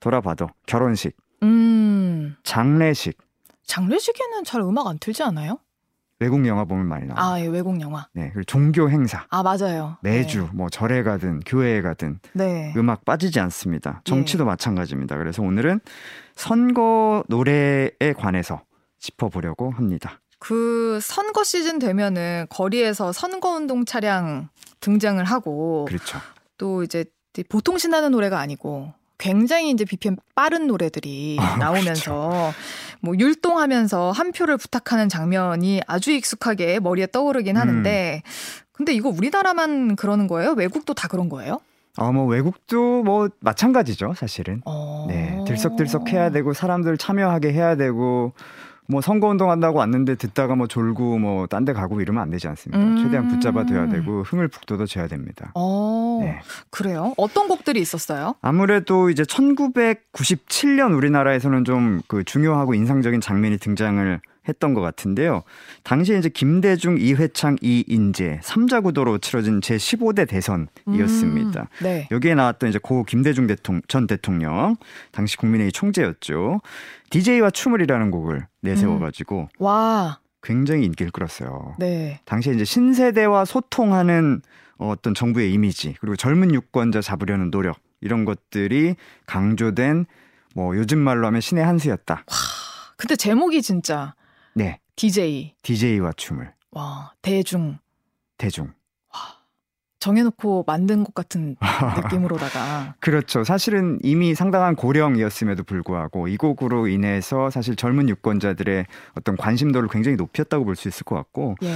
돌아봐도 0.00 0.48
결혼식, 0.66 1.16
음. 1.42 2.36
장례식. 2.44 3.18
장례식에는 3.64 4.44
잘 4.44 4.62
음악 4.62 4.86
안 4.86 4.98
틀지 4.98 5.22
않아요? 5.22 5.58
외국 6.20 6.44
영화 6.46 6.64
보면 6.64 6.86
많이 6.86 7.06
나와요. 7.06 7.34
아, 7.34 7.40
예, 7.40 7.46
외국 7.46 7.80
영화. 7.80 8.08
네, 8.12 8.30
그리고 8.32 8.44
종교 8.44 8.90
행사. 8.90 9.24
아, 9.30 9.42
맞아요. 9.42 9.98
매주 10.02 10.42
네. 10.42 10.48
뭐 10.52 10.68
절에 10.68 11.04
가든 11.04 11.40
교회에 11.40 11.80
가든 11.80 12.18
네. 12.32 12.72
음악 12.76 13.04
빠지지 13.04 13.38
않습니다. 13.38 14.00
정치도 14.04 14.42
예. 14.42 14.46
마찬가지입니다. 14.46 15.16
그래서 15.16 15.42
오늘은 15.42 15.80
선거 16.34 17.22
노래에 17.28 18.12
관해서 18.16 18.62
짚어보려고 18.98 19.70
합니다. 19.70 20.20
그 20.40 20.98
선거 21.02 21.44
시즌 21.44 21.78
되면은 21.78 22.46
거리에서 22.50 23.12
선거 23.12 23.50
운동 23.50 23.84
차량 23.84 24.48
등장을 24.80 25.22
하고 25.22 25.84
그렇죠. 25.86 26.18
또 26.56 26.82
이제 26.82 27.04
보통 27.48 27.78
신나는 27.78 28.10
노래가 28.10 28.40
아니고 28.40 28.92
굉장히 29.18 29.70
이제 29.70 29.84
BPM 29.84 30.16
빠른 30.34 30.66
노래들이 30.66 31.36
아, 31.40 31.56
나오면서 31.56 32.28
그렇죠. 32.28 32.54
뭐 33.00 33.14
율동하면서 33.18 34.12
한 34.12 34.32
표를 34.32 34.56
부탁하는 34.56 35.08
장면이 35.08 35.82
아주 35.86 36.10
익숙하게 36.12 36.80
머리에 36.80 37.06
떠오르긴 37.08 37.56
음. 37.56 37.60
하는데 37.60 38.22
근데 38.72 38.92
이거 38.94 39.08
우리나라만 39.08 39.96
그러는 39.96 40.28
거예요? 40.28 40.52
외국도 40.52 40.94
다 40.94 41.08
그런 41.08 41.28
거예요? 41.28 41.58
아, 41.96 42.12
뭐 42.12 42.26
외국도 42.26 43.02
뭐 43.02 43.28
마찬가지죠, 43.40 44.14
사실은. 44.16 44.62
어... 44.64 45.06
네, 45.08 45.42
들썩들썩 45.48 46.08
해야 46.10 46.30
되고 46.30 46.52
사람들 46.52 46.96
참여하게 46.96 47.52
해야 47.52 47.74
되고 47.74 48.32
뭐 48.86 49.00
선거 49.00 49.26
운동 49.26 49.50
한다고 49.50 49.78
왔는데 49.80 50.14
듣다가 50.14 50.54
뭐 50.54 50.66
졸고 50.68 51.18
뭐 51.18 51.46
딴 51.48 51.64
데 51.64 51.72
가고 51.72 52.00
이러면 52.00 52.22
안 52.22 52.30
되지 52.30 52.46
않습니까? 52.48 52.82
음~ 52.82 53.02
최대한 53.02 53.26
붙잡아 53.28 53.66
둬야 53.66 53.88
되고 53.88 54.22
흥을 54.22 54.46
북돋아 54.48 54.86
줘야 54.86 55.08
됩니다. 55.08 55.50
어, 55.54 55.60
네. 56.20 56.40
그래요? 56.70 57.14
어떤 57.16 57.48
곡들이 57.48 57.80
있었어요? 57.80 58.34
아무래도 58.42 59.10
이제 59.10 59.22
1997년 59.22 60.96
우리나라에서는 60.96 61.64
좀 61.64 61.88
그 62.08 62.24
중요하고 62.24 62.74
인상적인 62.74 63.20
장면이 63.20 63.58
등장을 63.58 64.20
했던 64.48 64.72
것 64.72 64.80
같은데요. 64.80 65.42
당시에 65.82 66.18
이제 66.18 66.30
김대중, 66.30 66.96
이회창, 66.98 67.56
이인재 67.60 68.40
3자 68.42 68.82
구도로 68.82 69.18
치러진 69.18 69.60
제 69.60 69.76
15대 69.76 70.26
대선이었습니다. 70.26 71.60
음, 71.60 71.66
네. 71.82 72.08
여기에 72.10 72.34
나왔던 72.34 72.70
이제 72.70 72.78
고 72.82 73.04
김대중 73.04 73.46
대통령, 73.46 73.82
전 73.88 74.06
대통령, 74.06 74.76
당시 75.12 75.36
국민회의 75.36 75.70
총재였죠. 75.70 76.60
DJ와 77.10 77.50
춤을이라는 77.50 78.10
곡을 78.10 78.46
내세워가지고 78.62 79.40
음. 79.40 79.46
와 79.58 80.20
굉장히 80.42 80.86
인기를 80.86 81.12
끌었어요. 81.12 81.74
네. 81.78 82.20
당시에 82.24 82.54
이제 82.54 82.64
신세대와 82.64 83.44
소통하는 83.44 84.40
어떤 84.86 85.14
정부의 85.14 85.52
이미지 85.52 85.94
그리고 86.00 86.16
젊은 86.16 86.54
유권자 86.54 87.00
잡으려는 87.00 87.50
노력 87.50 87.78
이런 88.00 88.24
것들이 88.24 88.94
강조된 89.26 90.06
뭐 90.54 90.76
요즘 90.76 90.98
말로 90.98 91.26
하면 91.26 91.40
신의 91.40 91.64
한 91.64 91.78
수였다. 91.78 92.14
와, 92.14 92.36
근데 92.96 93.16
제목이 93.16 93.62
진짜 93.62 94.14
네. 94.54 94.80
DJ. 94.96 95.54
DJ와 95.62 96.12
춤을. 96.16 96.52
와, 96.72 97.12
대중. 97.22 97.78
대중. 98.36 98.72
와. 99.98 100.08
정해놓고 100.08 100.64
만든 100.66 101.04
것 101.04 101.14
같은 101.14 101.56
느낌으로다가. 102.02 102.94
그렇죠. 103.00 103.44
사실은 103.44 103.98
이미 104.02 104.34
상당한 104.34 104.76
고령이었음에도 104.76 105.64
불구하고 105.64 106.28
이 106.28 106.36
곡으로 106.36 106.86
인해서 106.88 107.50
사실 107.50 107.76
젊은 107.76 108.08
유권자들의 108.08 108.86
어떤 109.14 109.36
관심도를 109.36 109.88
굉장히 109.88 110.16
높였다고 110.16 110.64
볼 110.64 110.76
수 110.76 110.86
있을 110.88 111.04
것 111.04 111.16
같고. 111.16 111.56
예. 111.64 111.74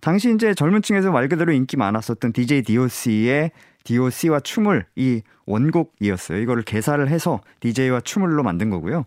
당시 0.00 0.32
이제 0.32 0.54
젊은 0.54 0.80
층에서 0.82 1.10
말 1.10 1.28
그대로 1.28 1.52
인기 1.52 1.76
많았었던 1.76 2.32
DJ 2.32 2.62
DOC의 2.62 3.50
DOC와 3.82 4.40
춤을 4.40 4.86
이 4.96 5.22
원곡이었어요. 5.46 6.38
이거를 6.38 6.62
개사를 6.62 7.06
해서 7.08 7.40
DJ와 7.60 8.00
춤을로 8.00 8.42
만든 8.42 8.70
거고요. 8.70 9.04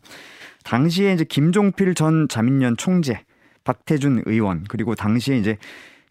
당시에 0.66 1.14
이제 1.14 1.24
김종필 1.24 1.96
전 1.96 2.28
자민련 2.28 2.76
총재, 2.76 3.24
박태준 3.64 4.24
의원, 4.26 4.66
그리고 4.68 4.94
당시에 4.96 5.38
이제 5.38 5.58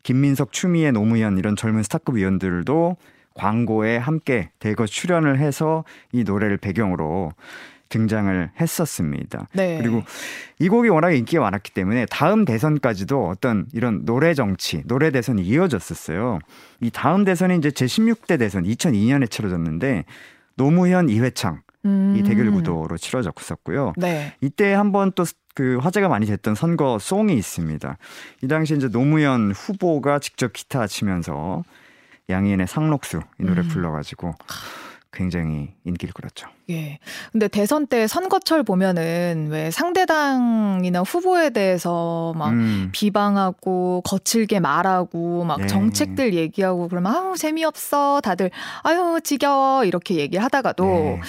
김민석, 0.06 0.52
추미애, 0.52 0.92
노무현 0.92 1.36
이런 1.36 1.56
젊은 1.56 1.82
스타급 1.82 2.14
위원들도 2.14 2.96
광고에 3.34 3.96
함께 3.96 4.50
대거 4.60 4.86
출연을 4.86 5.40
해서 5.40 5.82
이 6.12 6.22
노래를 6.22 6.58
배경으로 6.58 7.32
등장을 7.88 8.50
했었습니다. 8.60 9.48
네. 9.52 9.78
그리고 9.78 10.04
이 10.60 10.68
곡이 10.68 10.90
워낙에 10.90 11.16
인기가 11.16 11.42
많았기 11.42 11.72
때문에 11.72 12.06
다음 12.08 12.44
대선까지도 12.44 13.26
어떤 13.26 13.66
이런 13.72 14.04
노래 14.04 14.32
정치, 14.32 14.84
노래 14.86 15.10
대선이 15.10 15.42
이어졌었어요. 15.42 16.38
이 16.82 16.90
다음 16.92 17.24
대선이 17.24 17.56
이제 17.56 17.70
제16대 17.70 18.38
대선 18.38 18.62
2002년에 18.62 19.28
치러졌는데 19.28 20.04
노무현, 20.54 21.08
이회창 21.08 21.62
음. 21.86 22.14
이 22.16 22.22
대결 22.22 22.50
구도로 22.50 22.96
치러졌었고요. 22.98 23.94
네. 23.96 24.34
이때 24.40 24.72
한번 24.74 25.12
또 25.12 25.24
그 25.56 25.78
화제가 25.78 26.08
많이 26.08 26.26
됐던 26.26 26.54
선거 26.54 26.98
송이 26.98 27.34
있습니다. 27.34 27.96
이 28.42 28.46
당시 28.46 28.76
이제 28.76 28.90
노무현 28.90 29.52
후보가 29.52 30.18
직접 30.18 30.52
기타 30.52 30.86
치면서 30.86 31.64
양희은의 32.28 32.66
상록수 32.66 33.20
이 33.40 33.44
노래 33.44 33.62
음. 33.62 33.68
불러가지고 33.68 34.34
굉장히 35.12 35.72
인기를 35.84 36.12
끌었죠. 36.12 36.46
예. 36.68 36.98
근데 37.32 37.48
대선 37.48 37.86
때 37.86 38.06
선거철 38.06 38.64
보면은 38.64 39.48
왜 39.50 39.70
상대당이나 39.70 41.00
후보에 41.00 41.48
대해서 41.50 42.34
막 42.36 42.50
음. 42.50 42.90
비방하고 42.92 44.02
거칠게 44.04 44.60
말하고 44.60 45.44
막 45.44 45.60
네. 45.62 45.66
정책들 45.68 46.34
얘기하고 46.34 46.88
그러면 46.88 47.16
아우 47.16 47.34
재미없어 47.34 48.20
다들 48.22 48.50
아유 48.82 49.20
지겨워 49.24 49.86
이렇게 49.86 50.16
얘기하다가도 50.16 50.84
네. 50.84 51.20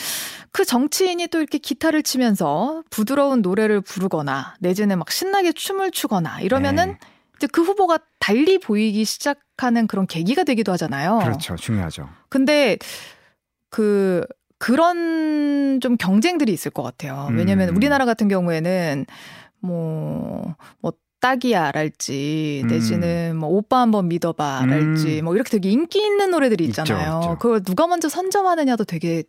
그 0.52 0.66
정치인이 0.66 1.28
또 1.28 1.40
이렇게 1.40 1.58
기타를 1.58 2.04
치면서 2.04 2.84
부드러운 2.90 3.42
노래를 3.42 3.82
부르거나 3.82 4.56
내지는 4.60 5.00
막 5.00 5.12
신나게 5.12 5.52
춤을 5.52 5.92
추거나 5.92 6.42
이러면은 6.42 6.90
네. 6.90 6.98
이제 7.38 7.48
그 7.48 7.62
후보가 7.62 8.00
달리 8.20 8.58
보이기 8.58 9.06
시작하는 9.06 9.88
그런 9.88 10.08
계기가 10.08 10.44
되기도 10.44 10.72
하잖아요. 10.74 11.20
그렇죠. 11.20 11.56
중요하죠. 11.56 12.10
근데 12.30 12.78
그 13.70 14.26
그런 14.60 15.80
좀 15.82 15.98
경쟁들이 15.98 16.52
있을 16.52 16.72
것 16.72 16.82
같아요. 16.82 17.30
왜냐면 17.32 17.70
음. 17.70 17.76
우리나라 17.76 18.06
같은 18.06 18.28
경우에는 18.28 19.06
뭐, 19.60 20.56
뭐, 20.80 20.94
딱이야랄지, 21.20 22.62
음. 22.64 22.68
내지는 22.68 23.38
뭐, 23.38 23.50
오빠 23.50 23.82
한번 23.82 24.08
믿어봐랄지, 24.08 25.20
음. 25.20 25.26
뭐, 25.26 25.36
이렇게 25.36 25.50
되게 25.50 25.70
인기 25.70 26.00
있는 26.00 26.32
노래들이 26.32 26.66
있잖아요. 26.66 27.20
있죠, 27.20 27.20
있죠. 27.32 27.38
그걸 27.40 27.64
누가 27.64 27.88
먼저 27.88 28.08
선점하느냐도 28.08 28.84
되게 28.86 29.24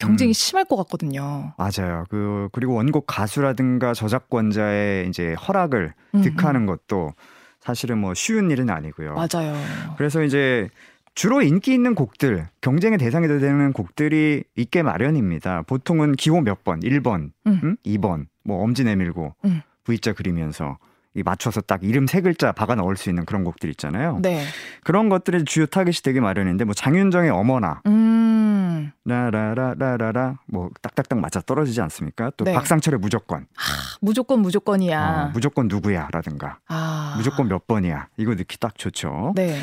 경쟁이 0.00 0.30
음. 0.30 0.32
심할 0.32 0.64
것 0.64 0.76
같거든요. 0.76 1.52
맞아요. 1.56 2.04
그 2.08 2.48
그리고 2.52 2.74
원곡 2.74 3.06
가수라든가 3.06 3.94
저작권자의 3.94 5.08
이제 5.08 5.34
허락을 5.34 5.92
음. 6.14 6.22
득하는 6.22 6.66
것도 6.66 7.12
사실은 7.60 7.98
뭐 7.98 8.14
쉬운 8.14 8.50
일은 8.50 8.70
아니고요. 8.70 9.14
맞아요. 9.14 9.54
그래서 9.96 10.22
이제 10.22 10.68
주로 11.14 11.42
인기 11.42 11.74
있는 11.74 11.94
곡들, 11.94 12.48
경쟁의 12.60 12.98
대상이 12.98 13.28
되는 13.28 13.72
곡들이 13.72 14.44
있게 14.56 14.82
마련입니다. 14.82 15.62
보통은 15.62 16.12
기호 16.12 16.40
몇 16.40 16.64
번, 16.64 16.80
1번, 16.80 17.30
음. 17.46 17.60
음? 17.62 17.76
2번, 17.84 18.26
뭐 18.44 18.62
엄지 18.62 18.84
내밀고 18.84 19.34
음. 19.44 19.60
V자 19.84 20.12
그리면서 20.14 20.78
이 21.14 21.22
맞춰서 21.24 21.60
딱 21.60 21.82
이름 21.82 22.06
세 22.06 22.20
글자 22.20 22.52
박아 22.52 22.76
넣을 22.76 22.96
수 22.96 23.08
있는 23.08 23.24
그런 23.24 23.42
곡들 23.42 23.68
있잖아요. 23.70 24.18
네. 24.22 24.44
그런 24.84 25.08
것들의 25.08 25.44
주요 25.44 25.66
타깃이 25.66 26.02
되게 26.04 26.20
마련인데 26.20 26.64
뭐 26.64 26.72
장윤정의 26.72 27.30
어머나, 27.30 27.82
음. 27.86 28.92
라라라라라라 29.04 30.38
뭐 30.46 30.70
딱딱딱 30.82 31.18
맞아 31.18 31.40
떨어지지 31.40 31.80
않습니까? 31.80 32.30
또 32.36 32.44
네. 32.44 32.52
박상철의 32.52 33.00
무조건, 33.00 33.46
아, 33.56 33.96
무조건 34.00 34.40
무조건이야, 34.40 35.00
어, 35.00 35.30
무조건 35.32 35.66
누구야라든가, 35.68 36.58
아. 36.68 37.14
무조건 37.16 37.48
몇 37.48 37.66
번이야 37.66 38.08
이거 38.16 38.34
넣기 38.34 38.58
딱 38.60 38.78
좋죠. 38.78 39.32
네. 39.34 39.58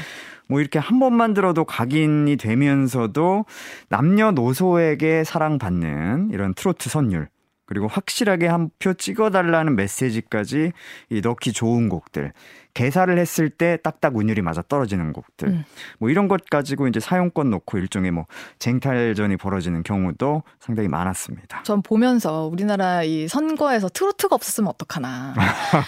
뭐 0.49 0.59
이렇게 0.59 0.79
한 0.79 0.99
번만 0.99 1.33
들어도 1.33 1.65
각인이 1.65 2.35
되면서도 2.37 3.45
남녀노소에게 3.89 5.23
사랑받는 5.23 6.29
이런 6.31 6.53
트로트 6.53 6.89
선율 6.89 7.29
그리고 7.67 7.87
확실하게 7.87 8.47
한 8.47 8.69
표 8.79 8.93
찍어달라는 8.93 9.75
메시지까지 9.75 10.71
이 11.09 11.21
넣기 11.21 11.51
좋은 11.53 11.89
곡들. 11.89 12.31
개사를 12.73 13.17
했을 13.17 13.49
때 13.49 13.77
딱딱 13.83 14.15
운율이 14.15 14.43
맞아 14.43 14.61
떨어지는 14.61 15.11
곡들. 15.11 15.47
음. 15.47 15.65
뭐 15.97 16.11
이런 16.11 16.27
것 16.27 16.45
가지고 16.47 16.87
이제 16.87 16.99
사용권 16.99 17.49
놓고 17.49 17.79
일종의 17.79 18.11
뭐 18.11 18.27
쟁탈전이 18.59 19.37
벌어지는 19.37 19.81
경우도 19.81 20.43
상당히 20.59 20.87
많았습니다. 20.87 21.63
전 21.63 21.81
보면서 21.81 22.47
우리나라 22.51 23.01
이 23.01 23.27
선거에서 23.27 23.89
트로트가 23.89 24.35
없었으면 24.35 24.69
어떡하나. 24.69 25.33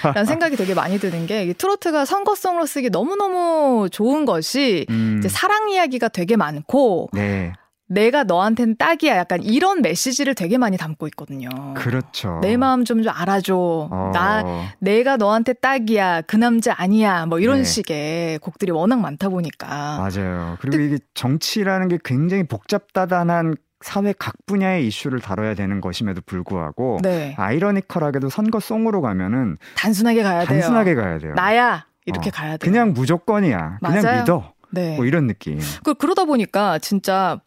라는 0.04 0.26
생각이 0.26 0.56
되게 0.56 0.74
많이 0.74 0.98
드는 0.98 1.28
게 1.28 1.54
트로트가 1.54 2.06
선거송으로 2.06 2.66
쓰기 2.66 2.90
너무 2.90 3.16
너무 3.16 3.88
좋은 3.92 4.26
것이 4.26 4.88
음. 4.90 5.18
이제 5.20 5.30
사랑 5.30 5.70
이야기가 5.70 6.08
되게 6.08 6.36
많고 6.38 7.10
네. 7.14 7.54
내가 7.90 8.24
너한테는 8.24 8.76
딱이야. 8.78 9.18
약간 9.18 9.42
이런 9.44 9.82
메시지를 9.82 10.36
되게 10.36 10.58
많이 10.60 10.78
담고 10.78 11.08
있거든요. 11.08 11.50
그렇죠. 11.76 12.40
내 12.42 12.56
마음 12.56 12.86
좀 12.86 13.00
좀 13.04 13.14
알아줘. 13.16 13.56
어. 13.92 14.12
나, 14.14 14.44
내가 14.80 15.18
너한테 15.18 15.54
딱이야. 15.54 16.22
그 16.22 16.36
남자 16.36 16.76
아니야. 16.78 17.26
뭐 17.26 17.40
이런 17.40 17.60
네. 17.60 17.64
식의 17.64 18.40
곡들이 18.40 18.72
워낙 18.72 19.00
많다 19.00 19.30
보니까. 19.30 19.98
맞아요. 19.98 20.58
그리고 20.62 20.78
근데, 20.78 20.86
이게 20.86 20.98
정치라는 21.14 21.88
게 21.88 21.98
굉장히 22.04 22.44
복잡다단한 22.44 23.56
사회 23.82 24.14
각 24.20 24.34
분야의 24.46 24.86
이슈를 24.88 25.20
다뤄야 25.22 25.54
되는 25.56 25.80
것임에도 25.80 26.20
불구하고 26.26 27.00
네. 27.02 27.34
아이러니컬하게도 27.38 28.30
선거송으로 28.30 29.02
가면은 29.02 29.58
단순하게 29.78 30.22
가야 30.24 30.44
단순하게 30.44 30.52
돼요. 30.52 30.62
단순하게 30.62 30.96
가야 30.96 31.20
돼요. 31.20 31.34
나야 31.36 31.86
이렇게 32.06 32.30
어, 32.30 32.32
가야 32.34 32.58
돼요. 32.58 32.60
그냥 32.60 32.94
무조건이야. 32.94 33.78
맞아요. 33.82 34.02
그냥 34.02 34.20
믿어. 34.20 34.54
네. 34.72 34.98
뭐 34.98 35.06
이런 35.06 35.28
느낌. 35.28 35.60
그 35.84 35.94
그러다 35.94 36.26
보니까 36.26 36.78
진짜 36.80 37.40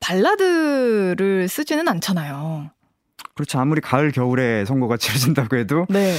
발라드를 0.00 1.48
쓰지는 1.48 1.88
않잖아요. 1.88 2.70
그렇죠. 3.34 3.58
아무리 3.58 3.80
가을 3.80 4.10
겨울에 4.10 4.64
선거가 4.64 4.96
치러진다고 4.96 5.56
해도 5.56 5.86
네. 5.88 6.14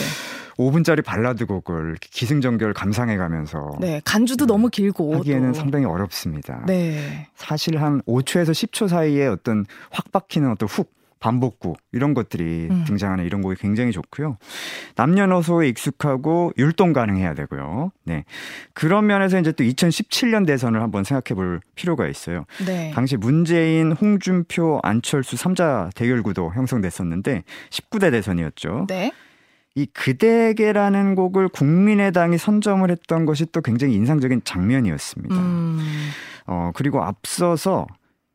5분짜리 0.58 1.04
발라드 1.04 1.46
곡을 1.46 1.96
기승전결 2.02 2.74
감상해 2.74 3.15
가면서 3.15 3.72
네, 3.80 4.02
간주도 4.04 4.46
네. 4.46 4.54
너무 4.54 4.70
길고 4.70 5.15
하기에는 5.15 5.54
또. 5.54 5.58
상당히 5.58 5.86
어렵습니다. 5.86 6.63
네. 6.68 7.28
사실 7.36 7.82
한 7.82 8.02
5초에서 8.02 8.52
10초 8.52 8.89
사이에 8.89 9.28
어떤 9.28 9.65
확 9.89 10.12
박히는 10.12 10.52
어떤 10.52 10.68
훅 10.68 10.92
반복구 11.19 11.75
이런 11.91 12.13
것들이 12.13 12.67
음. 12.71 12.84
등장하는 12.86 13.25
이런 13.25 13.41
곡이 13.41 13.55
굉장히 13.60 13.91
좋고요. 13.91 14.38
남녀노소에 14.95 15.67
익숙하고 15.67 16.53
율동 16.58 16.93
가능해야 16.93 17.34
되고요. 17.34 17.91
네. 18.05 18.23
그런 18.73 19.08
면에서 19.08 19.39
이제 19.39 19.51
또 19.51 19.63
2017년 19.63 20.47
대선을 20.47 20.82
한번 20.82 21.03
생각해 21.03 21.36
볼 21.36 21.62
필요가 21.75 22.08
있어요. 22.08 22.45
네. 22.65 22.91
당시 22.93 23.17
문재인, 23.17 23.91
홍준표, 23.91 24.79
안철수 24.84 25.36
3자 25.36 25.93
대결 25.95 26.23
구도 26.23 26.51
형성됐었는데 26.53 27.43
19대 27.69 28.12
대선이었죠. 28.12 28.86
네. 28.88 29.12
이 29.75 29.86
그대에게라는 29.86 31.15
곡을 31.15 31.47
국민의당이 31.49 32.38
선점을 32.38 32.89
했던 32.89 33.25
것이 33.25 33.45
또 33.51 33.62
굉장히 33.62 33.93
인상적인 33.93 34.41
장면이었습니다. 34.43 35.36
음. 35.36 35.79
어, 36.47 36.71
그리고 36.73 37.03
앞서서 37.03 37.86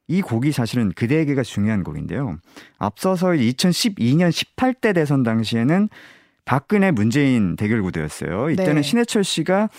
이 0.06 0.20
곡이 0.20 0.52
사실은 0.52 0.92
그대에게가 0.92 1.42
중요한 1.42 1.82
곡인데요. 1.82 2.38
앞서서 2.78 3.28
2012년 3.28 4.30
18대 4.30 4.94
대선 4.94 5.22
당시에는 5.22 5.88
박근혜 6.44 6.90
문재인 6.90 7.56
대결 7.56 7.82
구도였어요. 7.82 8.50
이때는 8.50 8.76
네. 8.76 8.82
신해철 8.82 9.24
씨가 9.24 9.70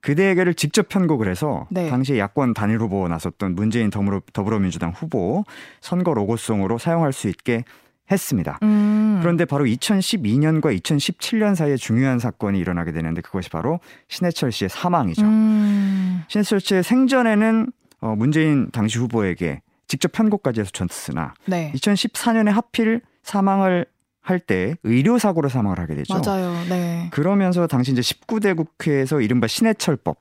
그대에게를 0.00 0.54
직접 0.54 0.88
편곡을 0.88 1.28
해서 1.28 1.66
네. 1.70 1.90
당시 1.90 2.18
야권 2.18 2.54
단일 2.54 2.78
후보 2.78 3.06
나섰던 3.08 3.54
문재인 3.54 3.90
더불어, 3.90 4.22
더불어민주당 4.32 4.90
후보 4.90 5.44
선거 5.80 6.14
로고송으로 6.14 6.78
사용할 6.78 7.12
수 7.12 7.28
있게 7.28 7.64
했습니다. 8.10 8.58
음. 8.62 9.18
그런데 9.20 9.44
바로 9.44 9.64
2012년과 9.66 10.74
2017년 10.80 11.54
사이에 11.54 11.76
중요한 11.76 12.18
사건이 12.18 12.58
일어나게 12.58 12.92
되는데 12.92 13.20
그것이 13.20 13.50
바로 13.50 13.80
신해철 14.08 14.50
씨의 14.52 14.70
사망이죠. 14.70 15.26
음. 15.26 16.22
신해철 16.28 16.60
씨의 16.60 16.82
생전에는 16.84 17.70
어, 18.00 18.14
문재인 18.16 18.70
당시 18.70 18.98
후보에게 18.98 19.62
직접 19.86 20.12
편곡까지 20.12 20.60
해서 20.60 20.70
전했으나 20.72 21.34
네. 21.46 21.72
2014년에 21.74 22.50
하필 22.50 23.00
사망을 23.22 23.86
할 24.28 24.40
때 24.40 24.76
의료 24.82 25.18
사고로 25.18 25.48
사망을 25.48 25.78
하게 25.78 25.94
되죠. 25.94 26.14
맞아요. 26.14 26.52
네. 26.68 27.08
그러면서 27.12 27.66
당시 27.66 27.92
이제 27.92 28.02
19대 28.02 28.54
국회에서 28.54 29.22
이른바 29.22 29.46
신해철법 29.46 30.18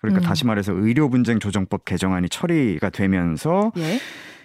그러니까 0.00 0.22
음. 0.22 0.24
다시 0.26 0.46
말해서 0.46 0.72
의료 0.72 1.10
분쟁 1.10 1.38
조정법 1.38 1.84
개정안이 1.84 2.30
처리가 2.30 2.90
되면서 2.90 3.72
예? 3.76 3.98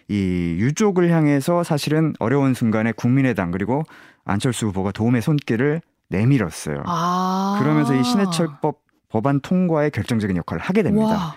이 0.09 0.57
유족을 0.59 1.09
향해서 1.09 1.63
사실은 1.63 2.13
어려운 2.19 2.53
순간에 2.53 2.91
국민의당 2.91 3.51
그리고 3.51 3.83
안철수 4.25 4.67
후보가 4.67 4.91
도움의 4.91 5.21
손길을 5.21 5.81
내밀었어요. 6.09 6.83
아~ 6.86 7.57
그러면서 7.61 7.95
이 7.95 8.03
신해철법 8.03 8.81
법안 9.07 9.39
통과에 9.39 9.89
결정적인 9.89 10.36
역할을 10.36 10.61
하게 10.61 10.83
됩니다. 10.83 11.07
와. 11.07 11.36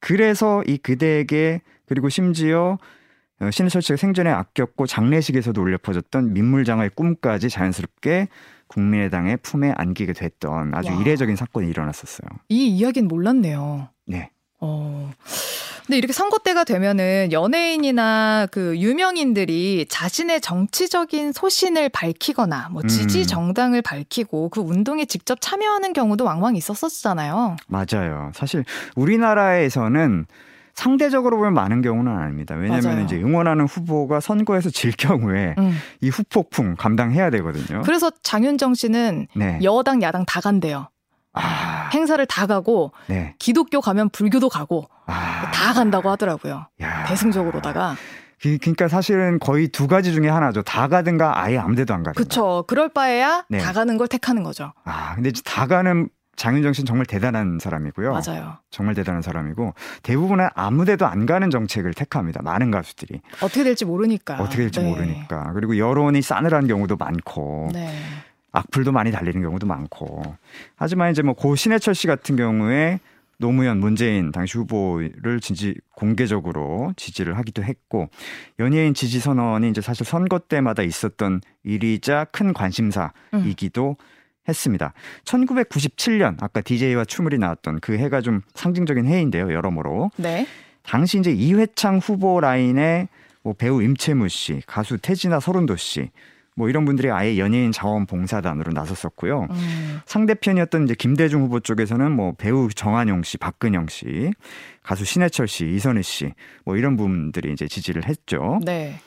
그래서 0.00 0.62
이 0.66 0.78
그대에게 0.78 1.60
그리고 1.86 2.08
심지어 2.08 2.78
어, 3.40 3.50
신해철 3.50 3.82
씨가 3.82 3.96
생전에 3.96 4.30
아꼈고 4.30 4.86
장례식에서도 4.86 5.60
울려 5.60 5.76
퍼졌던 5.78 6.32
민물장어의 6.32 6.90
꿈까지 6.94 7.50
자연스럽게 7.50 8.28
국민의당의 8.68 9.38
품에 9.38 9.72
안기게 9.76 10.12
됐던 10.14 10.74
아주 10.74 10.90
와. 10.90 11.00
이례적인 11.00 11.36
사건이 11.36 11.68
일어났었어요. 11.68 12.28
이 12.48 12.68
이야기는 12.68 13.08
몰랐네요. 13.08 13.88
네. 14.06 14.30
어. 14.60 15.12
근데 15.86 15.98
이렇게 15.98 16.12
선거 16.12 16.38
때가 16.38 16.64
되면은 16.64 17.30
연예인이나 17.30 18.48
그 18.50 18.76
유명인들이 18.76 19.86
자신의 19.88 20.40
정치적인 20.40 21.32
소신을 21.32 21.90
밝히거나 21.90 22.70
뭐 22.72 22.82
지지 22.82 23.20
음. 23.20 23.24
정당을 23.24 23.82
밝히고 23.82 24.48
그 24.48 24.60
운동에 24.60 25.04
직접 25.04 25.38
참여하는 25.40 25.92
경우도 25.92 26.24
왕왕 26.24 26.56
있었었잖아요. 26.56 27.56
맞아요. 27.68 28.32
사실 28.34 28.64
우리나라에서는 28.96 30.26
상대적으로 30.74 31.38
보면 31.38 31.54
많은 31.54 31.82
경우는 31.82 32.12
아닙니다. 32.12 32.54
왜냐하면 32.54 33.04
이제 33.04 33.16
응원하는 33.16 33.64
후보가 33.66 34.20
선거에서 34.20 34.70
질 34.70 34.92
경우에 34.92 35.54
음. 35.56 35.72
이 36.02 36.10
후폭풍 36.10 36.74
감당해야 36.76 37.30
되거든요. 37.30 37.82
그래서 37.82 38.10
장윤정 38.22 38.74
씨는 38.74 39.28
네. 39.34 39.58
여당 39.62 40.02
야당 40.02 40.26
다 40.26 40.40
간대요. 40.40 40.88
아. 41.36 41.90
행사를 41.94 42.24
다 42.26 42.46
가고 42.46 42.92
네. 43.06 43.34
기독교 43.38 43.80
가면 43.80 44.08
불교도 44.10 44.48
가고 44.48 44.88
아. 45.06 45.50
다 45.52 45.72
간다고 45.72 46.10
하더라고요. 46.10 46.66
야. 46.80 47.04
대승적으로다가. 47.04 47.96
그러니까 48.42 48.88
사실은 48.88 49.38
거의 49.38 49.68
두 49.68 49.86
가지 49.86 50.12
중에 50.12 50.28
하나죠. 50.28 50.62
다 50.62 50.88
가든가 50.88 51.40
아예 51.42 51.56
아무데도 51.58 51.94
안 51.94 52.02
가든가. 52.02 52.12
그렇죠. 52.12 52.64
그럴 52.66 52.88
바에야 52.88 53.44
네. 53.48 53.58
다 53.58 53.72
가는 53.72 53.96
걸 53.96 54.08
택하는 54.08 54.42
거죠. 54.42 54.72
아 54.84 55.14
근데 55.14 55.30
다 55.44 55.66
가는 55.66 56.08
장윤정 56.36 56.74
씨는 56.74 56.86
정말 56.86 57.06
대단한 57.06 57.58
사람이고요. 57.60 58.12
맞아요. 58.12 58.58
정말 58.70 58.94
대단한 58.94 59.22
사람이고 59.22 59.72
대부분은 60.02 60.48
아무데도 60.54 61.06
안 61.06 61.24
가는 61.24 61.50
정책을 61.50 61.94
택합니다. 61.94 62.42
많은 62.42 62.70
가수들이 62.70 63.22
어떻게 63.40 63.64
될지 63.64 63.86
모르니까. 63.86 64.36
어떻게 64.38 64.58
될지 64.58 64.80
네. 64.80 64.90
모르니까. 64.90 65.52
그리고 65.54 65.78
여론이 65.78 66.20
싸늘한 66.20 66.66
경우도 66.66 66.96
많고. 66.96 67.70
네. 67.72 67.90
악플도 68.56 68.92
많이 68.92 69.12
달리는 69.12 69.40
경우도 69.42 69.66
많고. 69.66 70.22
하지만 70.76 71.10
이제 71.10 71.22
뭐고 71.22 71.56
신해철 71.56 71.94
씨 71.94 72.06
같은 72.06 72.36
경우에 72.36 73.00
노무현, 73.38 73.78
문재인 73.78 74.32
당시 74.32 74.56
후보를 74.56 75.40
지지 75.40 75.74
공개적으로 75.94 76.94
지지를 76.96 77.36
하기도 77.36 77.62
했고 77.62 78.08
연예인 78.58 78.94
지지 78.94 79.20
선언이 79.20 79.68
이제 79.68 79.82
사실 79.82 80.06
선거 80.06 80.38
때마다 80.38 80.82
있었던 80.82 81.42
일이자 81.62 82.24
큰 82.32 82.54
관심사이기도 82.54 83.96
음. 84.00 84.04
했습니다. 84.48 84.94
1997년 85.24 86.36
아까 86.40 86.62
DJ와 86.62 87.04
추물이 87.04 87.36
나왔던 87.38 87.80
그 87.80 87.98
해가 87.98 88.22
좀 88.22 88.40
상징적인 88.54 89.04
해인데요. 89.06 89.52
여러모로. 89.52 90.12
네. 90.16 90.46
당시 90.82 91.18
이제 91.18 91.32
이회창 91.32 91.98
후보 91.98 92.40
라인에 92.40 93.08
뭐 93.42 93.52
배우 93.52 93.82
임채무 93.82 94.28
씨, 94.28 94.62
가수 94.66 94.98
태진아 94.98 95.40
서른도 95.40 95.76
씨, 95.76 96.10
뭐 96.56 96.70
이런 96.70 96.86
분들이 96.86 97.10
아예 97.10 97.38
연예인 97.38 97.70
자원봉사단으로 97.70 98.72
나섰었고요. 98.72 99.46
음. 99.50 100.00
상대편이었던 100.06 100.84
이제 100.84 100.94
김대중 100.98 101.42
후보 101.42 101.60
쪽에서는 101.60 102.10
뭐 102.10 102.32
배우 102.32 102.68
정한용 102.70 103.22
씨, 103.22 103.36
박근영 103.36 103.88
씨, 103.88 104.32
가수 104.82 105.04
신해철 105.04 105.48
씨, 105.48 105.66
이선희 105.66 106.02
씨, 106.02 106.32
뭐 106.64 106.76
이런 106.76 106.96
분들이 106.96 107.52
이제 107.52 107.68
지지를 107.68 108.06
했죠. 108.06 108.58
네. 108.64 108.98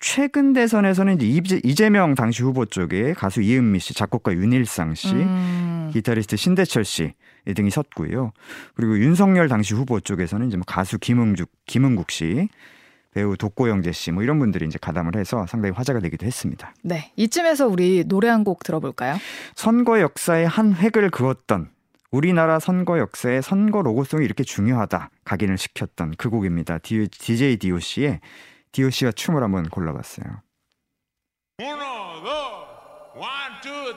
최근 0.00 0.54
대선에서는 0.54 1.20
이제 1.20 1.60
이재명 1.62 2.14
당시 2.14 2.42
후보 2.42 2.64
쪽에 2.64 3.12
가수 3.12 3.42
이은미 3.42 3.78
씨, 3.80 3.92
작곡가 3.94 4.32
윤일상 4.32 4.94
씨, 4.94 5.14
음. 5.14 5.90
기타리스트 5.92 6.36
신대철 6.36 6.84
씨 6.84 7.12
등이 7.54 7.70
섰고요. 7.70 8.32
그리고 8.74 8.98
윤석열 8.98 9.48
당시 9.48 9.74
후보 9.74 10.00
쪽에서는 10.00 10.48
이제 10.48 10.56
뭐 10.56 10.64
가수 10.66 10.98
김응죽, 10.98 11.50
김은국 11.66 12.10
씨, 12.10 12.48
배우 13.14 13.36
독고영재 13.36 13.92
씨, 13.92 14.10
뭐 14.10 14.22
이런 14.22 14.38
분들이 14.38 14.66
이제 14.66 14.78
가담을 14.80 15.16
해서 15.16 15.46
상당히 15.46 15.72
화제가 15.74 16.00
되기도 16.00 16.26
했습니다. 16.26 16.74
네, 16.82 17.12
이쯤에서 17.16 17.68
우리 17.68 18.04
노래 18.06 18.28
한 18.28 18.44
곡 18.44 18.62
들어볼까요? 18.64 19.16
선거 19.54 20.00
역사의 20.00 20.46
한 20.46 20.74
획을 20.74 21.10
그었던 21.10 21.70
우리나라 22.10 22.58
선거 22.58 22.98
역사의 22.98 23.42
선거 23.42 23.80
로고송이 23.82 24.24
이렇게 24.24 24.44
중요하다 24.44 25.10
각인을 25.24 25.56
시켰던 25.56 26.14
그 26.18 26.28
곡입니다. 26.28 26.78
DJ 26.78 27.56
DOC의 27.56 28.20
DOC가 28.72 29.12
춤을 29.12 29.42
한번 29.42 29.68
골라봤어요. 29.68 30.26
Uno, 31.60 32.22
dos, 32.22 32.66
one, 33.16 33.60
two, 33.62 33.94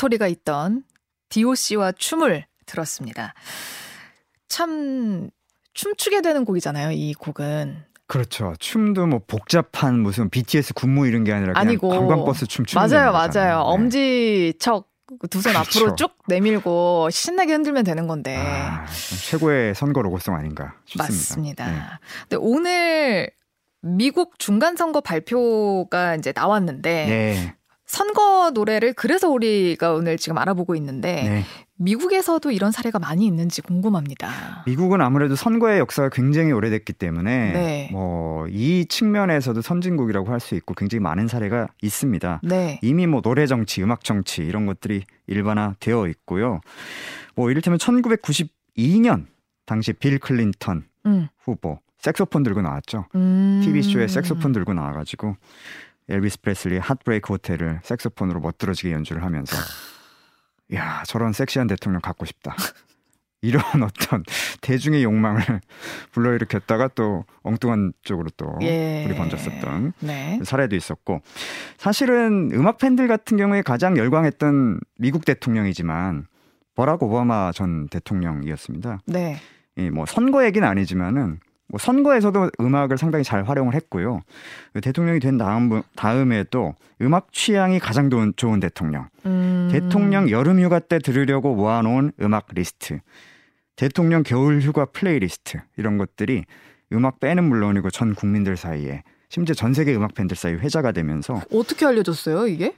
스토리가 0.00 0.28
있던 0.28 0.84
DOC와 1.28 1.92
춤을 1.92 2.46
들었습니다. 2.64 3.34
참 4.48 5.28
춤추게 5.74 6.22
되는 6.22 6.44
곡이잖아요. 6.44 6.92
이 6.92 7.12
곡은. 7.14 7.84
그렇죠. 8.06 8.54
춤도 8.58 9.06
뭐 9.06 9.20
복잡한 9.26 10.00
무슨 10.00 10.30
BTS 10.30 10.74
군무 10.74 11.06
이런 11.06 11.22
게 11.22 11.32
아니라 11.32 11.52
그냥 11.52 11.68
아니고 11.68 11.88
관광버스 11.90 12.46
춤 12.46 12.64
추는 12.64 12.88
맞아요, 12.88 13.12
맞아요. 13.12 13.58
네. 13.58 13.62
엄지척 13.62 14.88
두손 15.28 15.54
앞으로 15.56 15.94
쭉 15.96 16.16
내밀고 16.26 17.10
신나게 17.10 17.52
흔들면 17.52 17.84
되는 17.84 18.06
건데. 18.06 18.36
아, 18.36 18.86
최고의 19.28 19.74
선거 19.74 20.02
로고송 20.02 20.34
아닌가 20.34 20.76
싶습니다. 20.86 21.12
맞습니다. 21.12 21.70
네. 21.70 21.78
근데 22.22 22.36
오늘 22.40 23.30
미국 23.82 24.38
중간 24.38 24.76
선거 24.76 25.00
발표가 25.00 26.16
이제 26.16 26.32
나왔는데 26.34 27.06
네. 27.06 27.56
선거 27.90 28.52
노래를 28.54 28.92
그래서 28.92 29.28
우리가 29.28 29.94
오늘 29.94 30.16
지금 30.16 30.38
알아보고 30.38 30.76
있는데 30.76 31.22
네. 31.28 31.44
미국에서도 31.76 32.48
이런 32.52 32.70
사례가 32.70 33.00
많이 33.00 33.26
있는지 33.26 33.62
궁금합니다. 33.62 34.62
미국은 34.66 35.00
아무래도 35.00 35.34
선거의 35.34 35.80
역사가 35.80 36.10
굉장히 36.10 36.52
오래됐기 36.52 36.92
때문에 36.92 37.52
네. 37.52 37.88
뭐이 37.92 38.86
측면에서도 38.86 39.60
선진국이라고 39.60 40.30
할 40.30 40.40
수 40.40 40.54
있고 40.54 40.74
굉장히 40.74 41.00
많은 41.02 41.26
사례가 41.26 41.66
있습니다. 41.82 42.40
네. 42.44 42.78
이미 42.82 43.06
뭐 43.08 43.20
노래 43.22 43.46
정치, 43.46 43.82
음악 43.82 44.04
정치 44.04 44.42
이런 44.42 44.66
것들이 44.66 45.04
일반화되어 45.26 46.06
있고요. 46.08 46.60
뭐 47.34 47.50
이를테면 47.50 47.78
1992년 47.78 49.26
당시 49.66 49.92
빌 49.92 50.18
클린턴 50.20 50.84
음. 51.06 51.28
후보 51.42 51.80
색소폰 51.98 52.44
들고 52.44 52.62
나왔죠. 52.62 53.06
음. 53.16 53.60
TV쇼에 53.64 54.06
색소폰 54.08 54.52
들고 54.52 54.74
나와가지고 54.74 55.36
엘비스 56.10 56.40
프레슬리의 56.40 56.80
핫브레이크 56.80 57.32
호텔을 57.32 57.80
색소폰으로 57.82 58.40
멋들어지게 58.40 58.92
연주를 58.92 59.24
하면서 59.24 59.56
야 60.74 61.02
저런 61.06 61.32
섹시한 61.32 61.66
대통령 61.66 62.00
갖고 62.00 62.24
싶다. 62.24 62.54
이런 63.42 63.62
어떤 63.82 64.22
대중의 64.60 65.02
욕망을 65.02 65.40
불러일으켰다가 66.12 66.88
또 66.88 67.24
엉뚱한 67.42 67.94
쪽으로 68.02 68.28
또 68.36 68.58
예. 68.60 69.04
불이 69.06 69.16
번졌었던 69.16 69.94
네. 70.00 70.38
사례도 70.44 70.76
있었고 70.76 71.22
사실은 71.78 72.50
음악 72.52 72.76
팬들 72.76 73.08
같은 73.08 73.38
경우에 73.38 73.62
가장 73.62 73.96
열광했던 73.96 74.80
미국 74.98 75.24
대통령이지만 75.24 76.26
버락 76.74 77.02
오바마 77.02 77.52
전 77.52 77.88
대통령이었습니다. 77.88 79.00
네. 79.06 79.38
이뭐 79.76 80.04
선거 80.06 80.44
얘기는 80.44 80.66
아니지만은 80.66 81.40
뭐 81.70 81.78
선거에서도 81.78 82.50
음악을 82.60 82.98
상당히 82.98 83.24
잘 83.24 83.44
활용을 83.44 83.74
했고요. 83.74 84.20
그 84.72 84.80
대통령이 84.80 85.20
된 85.20 85.38
다음 85.38 85.82
다음에도 85.96 86.74
음악 87.00 87.32
취향이 87.32 87.78
가장 87.78 88.10
좋은 88.36 88.60
대통령. 88.60 89.08
음. 89.24 89.68
대통령 89.70 90.30
여름 90.30 90.60
휴가 90.60 90.80
때 90.80 90.98
들으려고 90.98 91.54
모아놓은 91.54 92.12
음악 92.20 92.46
리스트. 92.52 93.00
대통령 93.76 94.22
겨울 94.22 94.60
휴가 94.60 94.84
플레이리스트 94.84 95.58
이런 95.76 95.96
것들이 95.96 96.44
음악 96.92 97.20
팬은 97.20 97.44
물론이고 97.44 97.90
전 97.90 98.14
국민들 98.14 98.56
사이에 98.56 99.02
심지어 99.28 99.54
전 99.54 99.72
세계 99.72 99.94
음악 99.94 100.14
팬들 100.14 100.36
사이 100.36 100.52
에 100.52 100.56
회자가 100.56 100.92
되면서 100.92 101.40
어떻게 101.52 101.86
알려졌어요 101.86 102.48
이게? 102.48 102.74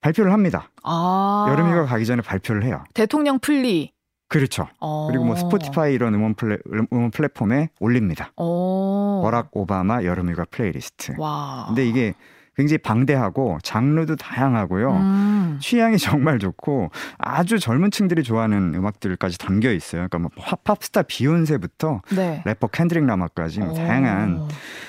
발표를 0.00 0.32
합니다. 0.32 0.70
아. 0.82 1.46
여름 1.50 1.70
휴가 1.70 1.86
가기 1.86 2.04
전에 2.04 2.20
발표를 2.22 2.64
해요. 2.64 2.84
대통령 2.94 3.38
플리. 3.38 3.92
그렇죠. 4.28 4.68
어. 4.78 5.08
그리고 5.10 5.24
뭐 5.24 5.36
Spotify 5.36 5.94
이런 5.94 6.14
음원, 6.14 6.34
플레, 6.34 6.58
음원 6.92 7.10
플랫폼에 7.10 7.70
올립니다. 7.80 8.30
어. 8.36 9.20
버락 9.24 9.48
오바마 9.52 10.04
여름휴가 10.04 10.44
플레이리스트. 10.50 11.14
와. 11.18 11.64
근데 11.66 11.86
이게 11.86 12.14
굉장히 12.58 12.78
방대하고 12.78 13.58
장르도 13.62 14.16
다양하고요. 14.16 14.90
음. 14.90 15.58
취향이 15.62 15.96
정말 15.98 16.38
좋고 16.38 16.90
아주 17.16 17.58
젊은 17.58 17.90
층들이 17.90 18.22
좋아하는 18.22 18.74
음악들까지 18.74 19.38
담겨 19.38 19.72
있어요. 19.72 20.08
그러니까 20.08 20.18
뭐 20.18 20.30
팝스타 20.64 21.02
비욘세부터 21.02 22.02
네. 22.16 22.42
래퍼 22.44 22.66
켄드릭 22.68 23.06
라마까지 23.06 23.60
뭐 23.60 23.74
다양한 23.74 24.48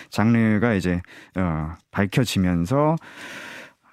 장르가 0.10 0.74
이제 0.74 1.02
어, 1.38 1.74
밝혀지면서 1.92 2.96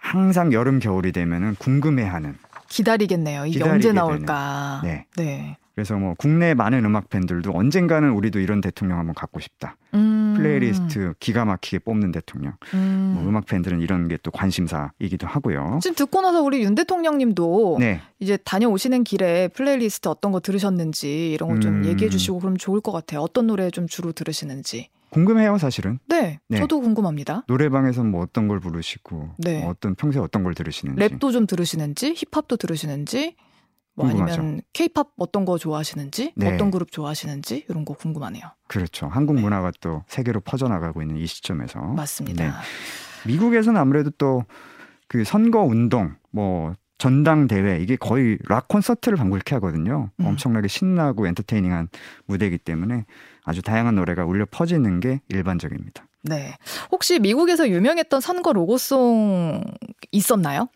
항상 0.01 0.53
여름 0.53 0.79
겨울이 0.79 1.13
되면은 1.13 1.57
궁금해하는 1.59 2.37
기다리겠네요. 2.69 3.47
이게 3.47 3.62
언제 3.62 3.93
나올까. 3.93 4.81
네. 4.85 5.07
네. 5.17 5.57
그래서 5.75 5.95
뭐 5.95 6.14
국내 6.17 6.55
많은 6.55 6.85
음악 6.87 7.11
팬들도 7.11 7.53
언젠가는 7.53 8.11
우리도 8.11 8.41
이런 8.41 8.62
대통령 8.62 8.99
한번 8.99 9.14
갖고 9.14 9.41
싶다. 9.41 9.77
음. 9.93 10.33
플레이리스트 10.35 11.12
기가 11.21 11.45
막히게 11.45 11.81
뽑는 11.81 12.12
대통령. 12.12 12.55
음. 12.73 13.12
뭐 13.14 13.29
음악 13.29 13.45
팬들은 13.45 13.81
이런 13.81 14.09
게 14.09 14.17
또 14.27 14.31
관심사이기도 14.31 15.27
하고요. 15.27 15.79
지금 15.83 15.95
듣고 15.95 16.21
나서 16.21 16.43
우리 16.43 16.62
윤 16.62 16.75
대통령님도 16.75 17.77
네. 17.79 18.01
이제 18.19 18.37
다녀오시는 18.39 19.05
길에 19.05 19.49
플레이리스트 19.49 20.09
어떤 20.09 20.33
거 20.33 20.41
들으셨는지 20.41 21.31
이런 21.33 21.51
거좀 21.51 21.83
음. 21.83 21.87
얘기해 21.87 22.11
주시고 22.11 22.41
그럼 22.41 22.57
좋을 22.57 22.81
것 22.81 22.91
같아요. 22.93 23.21
어떤 23.21 23.47
노래 23.47 23.71
좀 23.71 23.87
주로 23.87 24.12
들으시는지. 24.12 24.89
궁금해요, 25.11 25.59
사실은. 25.59 25.99
네, 26.09 26.41
네. 26.49 26.59
저도 26.59 26.81
궁금합니다. 26.81 27.45
노래방에서 27.49 28.05
뭐 28.05 28.23
어떤 28.23 28.49
걸 28.49 28.61
부르시고, 28.61 29.31
네. 29.39 29.61
뭐 29.61 29.71
어떤 29.71 29.95
평소에 29.95 30.23
어떤 30.23 30.43
걸 30.43 30.55
들으시는지. 30.55 31.01
랩도 31.01 31.33
좀 31.33 31.47
들으시는지, 31.47 32.15
힙합도 32.15 32.57
들으시는지, 32.57 33.37
뭐 33.95 34.09
아니면 34.09 34.61
케이팝 34.73 35.13
어떤 35.17 35.45
거 35.45 35.57
좋아하시는지, 35.59 36.33
네. 36.37 36.55
어떤 36.55 36.71
그룹 36.71 36.93
좋아하시는지 36.93 37.67
이런 37.69 37.85
거 37.85 37.95
궁금하네요. 37.95 38.43
그렇죠. 38.69 39.07
한국 39.07 39.37
네. 39.37 39.43
문화가 39.43 39.73
또 39.81 40.03
세계로 40.07 40.41
퍼져나가고 40.41 41.03
있는 41.03 41.17
이 41.17 41.27
시점에서. 41.27 41.81
맞습니다. 41.81 42.45
네. 42.45 42.53
미국에서는 43.27 43.81
아무래도 43.81 44.11
또 44.11 44.45
그 45.09 45.25
선거 45.25 45.63
운동, 45.63 46.15
뭐 46.31 46.75
전당대회 46.99 47.79
이게 47.81 47.97
거의 47.97 48.39
락 48.49 48.69
콘서트를 48.69 49.17
방불케 49.19 49.55
하거든요. 49.57 50.11
음. 50.21 50.27
엄청나게 50.27 50.69
신나고 50.69 51.27
엔터테이닝한 51.27 51.89
무대이기 52.27 52.59
때문에 52.59 53.05
아주 53.45 53.63
다양한 53.63 53.95
노래가 53.97 54.25
울려 54.25 54.47
퍼지는 54.51 55.01
게 55.01 55.21
일반적입니다. 55.29 56.07
네. 56.23 56.57
혹시 56.91 57.19
미국에서 57.19 57.69
유명했던 57.69 58.21
선거 58.21 58.53
로고송 58.53 59.63
있었나요? 60.11 60.69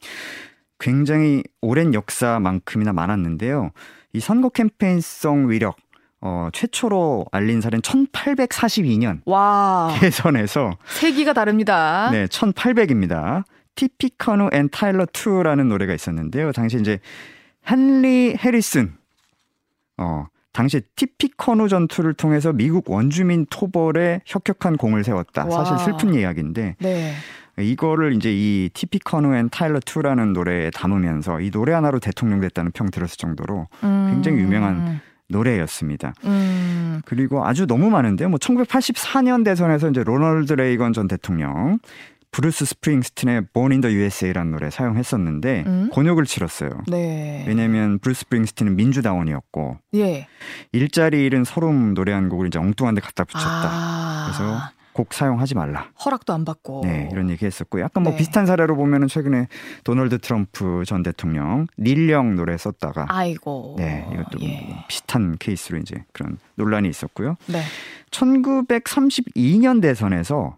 굉장히 0.79 1.43
오랜 1.61 1.93
역사만큼이나 1.95 2.93
많았는데요. 2.93 3.71
이 4.13 4.21
선거 4.21 4.49
캠페인성 4.49 5.51
위력 5.51 5.77
어, 6.23 6.49
최초로 6.53 7.27
알린 7.33 7.61
사례는 7.61 7.81
1842년 7.83 9.21
와. 9.25 9.95
대선에서 10.01 10.77
세기가 10.87 11.33
다릅니다. 11.33 12.11
네, 12.13 12.27
1800입니다. 12.27 13.45
Tippecanoe 13.75 14.51
and 14.53 14.69
Tyler 14.71 15.07
Too라는 15.07 15.67
노래가 15.67 15.95
있었는데요. 15.95 16.53
당시 16.53 16.79
이제 16.79 16.99
헨리 17.71 18.37
해리슨 18.37 18.95
어, 19.97 20.27
당시 20.53 20.81
티피커누 20.97 21.69
전투를 21.69 22.15
통해서 22.15 22.53
미국 22.53 22.91
원주민 22.91 23.47
토벌에 23.51 24.23
혁혁한 24.27 24.77
공을 24.77 25.05
세웠다. 25.05 25.47
와. 25.47 25.65
사실 25.65 25.85
슬픈 25.85 26.15
이야기인데 26.15 26.77
네. 26.79 27.15
이거를 27.59 28.15
이제 28.15 28.31
이 28.33 28.71
Tippecanoe 28.73 29.35
and 29.35 29.49
Tyler 29.51 29.79
Too라는 29.81 30.33
노래에 30.33 30.71
담으면서 30.71 31.41
이 31.41 31.51
노래 31.51 31.73
하나로 31.73 31.99
대통령 32.01 32.41
됐다는 32.41 32.73
평 32.73 32.91
들었을 32.91 33.17
정도로 33.17 33.69
음. 33.85 34.09
굉장히 34.11 34.39
유명한 34.39 35.01
노래였습니다. 35.29 36.15
음. 36.25 37.03
그리고 37.05 37.47
아주 37.47 37.67
너무 37.67 37.91
많은데요. 37.91 38.29
뭐 38.29 38.39
1984년 38.39 39.45
대선에서 39.45 39.91
이제 39.91 40.03
로널드 40.03 40.55
레이건 40.55 40.93
전 40.93 41.07
대통령 41.07 41.79
브루스 42.33 42.65
스프링스틴의 42.65 43.47
Born 43.53 43.73
in 43.73 43.81
the 43.81 43.95
USA라는 43.95 44.53
노래 44.53 44.71
사용했었는데 44.71 45.65
음? 45.67 45.91
곤욕을 45.93 46.25
치렀어요. 46.25 46.71
네. 46.87 47.45
왜냐하면 47.47 47.99
브루스 47.99 48.21
스프링스틴은 48.21 48.77
민주당원이었고 48.77 49.79
예. 49.97 50.29
일자리 50.73 51.25
잃은 51.25 51.45
설움 51.45 51.95
노래 51.95 52.13
한 52.13 52.29
곡을 52.29 52.47
이제 52.47 52.59
엉뚱한 52.59 52.95
데 52.95 53.01
갖다 53.01 53.25
붙였다. 53.25 53.49
아. 53.49 54.27
그래서 54.27 54.61
곡 54.93 55.15
사용하지 55.15 55.55
말라. 55.55 55.89
허락도 56.05 56.33
안 56.33 56.45
받고. 56.45 56.83
네, 56.85 57.09
이런 57.13 57.31
얘기 57.31 57.47
했었고 57.47 57.81
약간 57.81 58.03
뭐 58.03 58.13
네. 58.13 58.19
비슷한 58.19 58.47
사례로 58.47 58.77
보면은 58.77 59.09
최근에 59.09 59.47
도널드 59.85 60.19
트럼프 60.19 60.83
전 60.85 61.03
대통령 61.03 61.67
닐 61.79 62.01
영 62.01 62.37
노래 62.37 62.57
썼다가 62.57 63.07
아이고. 63.09 63.77
네, 63.79 64.07
이것도 64.13 64.39
예. 64.43 64.67
뭐 64.69 64.85
비슷한 64.89 65.37
케이스로 65.39 65.79
이제 65.79 66.05
그런 66.13 66.39
논란이 66.57 66.89
있었고요. 66.89 67.37
네. 67.47 67.63
1932년 68.11 69.81
대선에서 69.81 70.57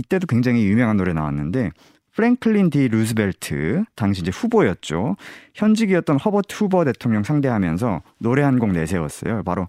이때도 0.00 0.26
굉장히 0.26 0.64
유명한 0.66 0.96
노래 0.96 1.12
나왔는데 1.12 1.70
프랭클린 2.14 2.70
디 2.70 2.88
루즈벨트 2.88 3.84
당시 3.94 4.22
이제 4.22 4.30
후보였죠. 4.34 5.16
현직이었던 5.54 6.18
허버트 6.18 6.54
후버 6.54 6.84
대통령 6.84 7.22
상대하면서 7.22 8.02
노래 8.18 8.42
한 8.42 8.58
곡 8.58 8.72
내세웠어요. 8.72 9.42
바로 9.44 9.68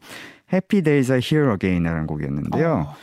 Happy 0.51 0.81
Days 0.81 1.11
Are 1.11 1.21
Here 1.23 1.53
Again이라는 1.53 2.07
곡이었는데요. 2.07 2.87
어. 2.89 2.95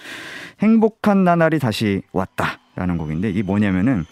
행복한 0.60 1.22
나날이 1.24 1.58
다시 1.60 2.02
왔다라는 2.12 2.98
곡인데 2.98 3.30
이게 3.30 3.42
뭐냐면은 3.42 4.04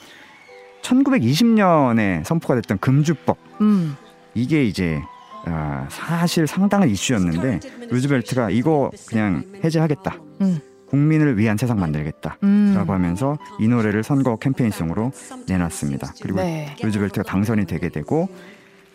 1920년에 0.82 2.24
선포가 2.24 2.54
됐던 2.56 2.78
금주법 2.78 3.36
음. 3.60 3.96
이게 4.34 4.64
이제 4.64 5.00
아, 5.44 5.86
사실 5.90 6.46
상당한 6.46 6.88
이슈였는데 6.88 7.60
루즈벨트가 7.90 8.50
이거 8.50 8.90
그냥 9.08 9.44
해제하겠다. 9.64 10.16
음. 10.42 10.60
국민을 10.86 11.38
위한 11.38 11.56
세상 11.56 11.78
만들겠다라고 11.80 12.38
음. 12.44 12.84
하면서 12.88 13.38
이 13.58 13.68
노래를 13.68 14.02
선거 14.02 14.36
캠페인송으로 14.36 15.12
내놨습니다. 15.48 16.14
그리고 16.22 16.40
네. 16.40 16.74
루즈벨트가 16.82 17.22
당선이 17.22 17.66
되게 17.66 17.88
되고 17.88 18.28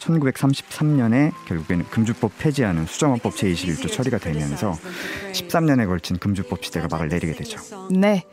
1933년에 0.01 1.31
결국에는 1.47 1.85
금주법 1.85 2.31
폐지하는 2.39 2.85
수정헌법 2.85 3.33
제21조 3.33 3.91
처리가 3.91 4.17
되면서 4.17 4.77
13년에 5.33 5.85
걸친 5.87 6.17
금주법 6.17 6.65
시대가 6.65 6.87
막을 6.89 7.07
내리게 7.07 7.33
되죠. 7.33 7.59
네. 7.91 8.23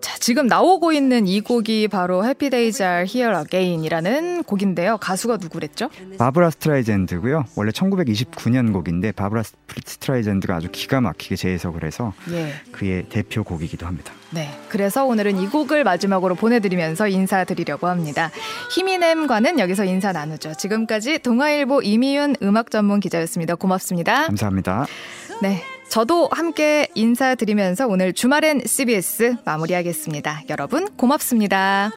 자, 0.00 0.16
지금 0.18 0.46
나오고 0.46 0.92
있는 0.92 1.26
이 1.26 1.40
곡이 1.40 1.88
바로 1.88 2.24
Happy 2.24 2.50
Days 2.50 2.82
Are 2.82 3.06
Here 3.06 3.36
Again이라는 3.36 4.44
곡인데요. 4.44 4.98
가수가 4.98 5.38
누구랬죠? 5.38 5.90
바브라 6.18 6.50
스트라이젠드고요. 6.50 7.44
원래 7.56 7.70
1929년 7.70 8.72
곡인데 8.72 9.12
바브라 9.12 9.42
스트라이젠드가 9.84 10.56
아주 10.56 10.68
기가 10.70 11.00
막히게 11.00 11.36
재해석을 11.36 11.84
해서 11.84 12.14
예. 12.30 12.54
그의 12.72 13.06
대표 13.08 13.44
곡이기도 13.44 13.86
합니다. 13.86 14.12
네. 14.30 14.50
그래서 14.68 15.04
오늘은 15.04 15.38
이 15.40 15.48
곡을 15.48 15.84
마지막으로 15.84 16.34
보내드리면서 16.36 17.08
인사드리려고 17.08 17.88
합니다. 17.88 18.30
히미넴과는 18.72 19.58
여기서 19.58 19.84
인사 19.84 20.12
나누죠. 20.12 20.54
지금까지 20.54 21.18
동아일보 21.18 21.82
이미윤 21.82 22.36
음악 22.42 22.70
전문 22.70 23.00
기자였습니다. 23.00 23.56
고맙습니다. 23.56 24.26
감사합니다. 24.26 24.86
네. 25.42 25.62
저도 25.88 26.28
함께 26.30 26.86
인사드리면서 26.94 27.88
오늘 27.88 28.12
주말엔 28.12 28.62
CBS 28.64 29.36
마무리하겠습니다. 29.44 30.42
여러분 30.48 30.88
고맙습니다. 30.96 31.90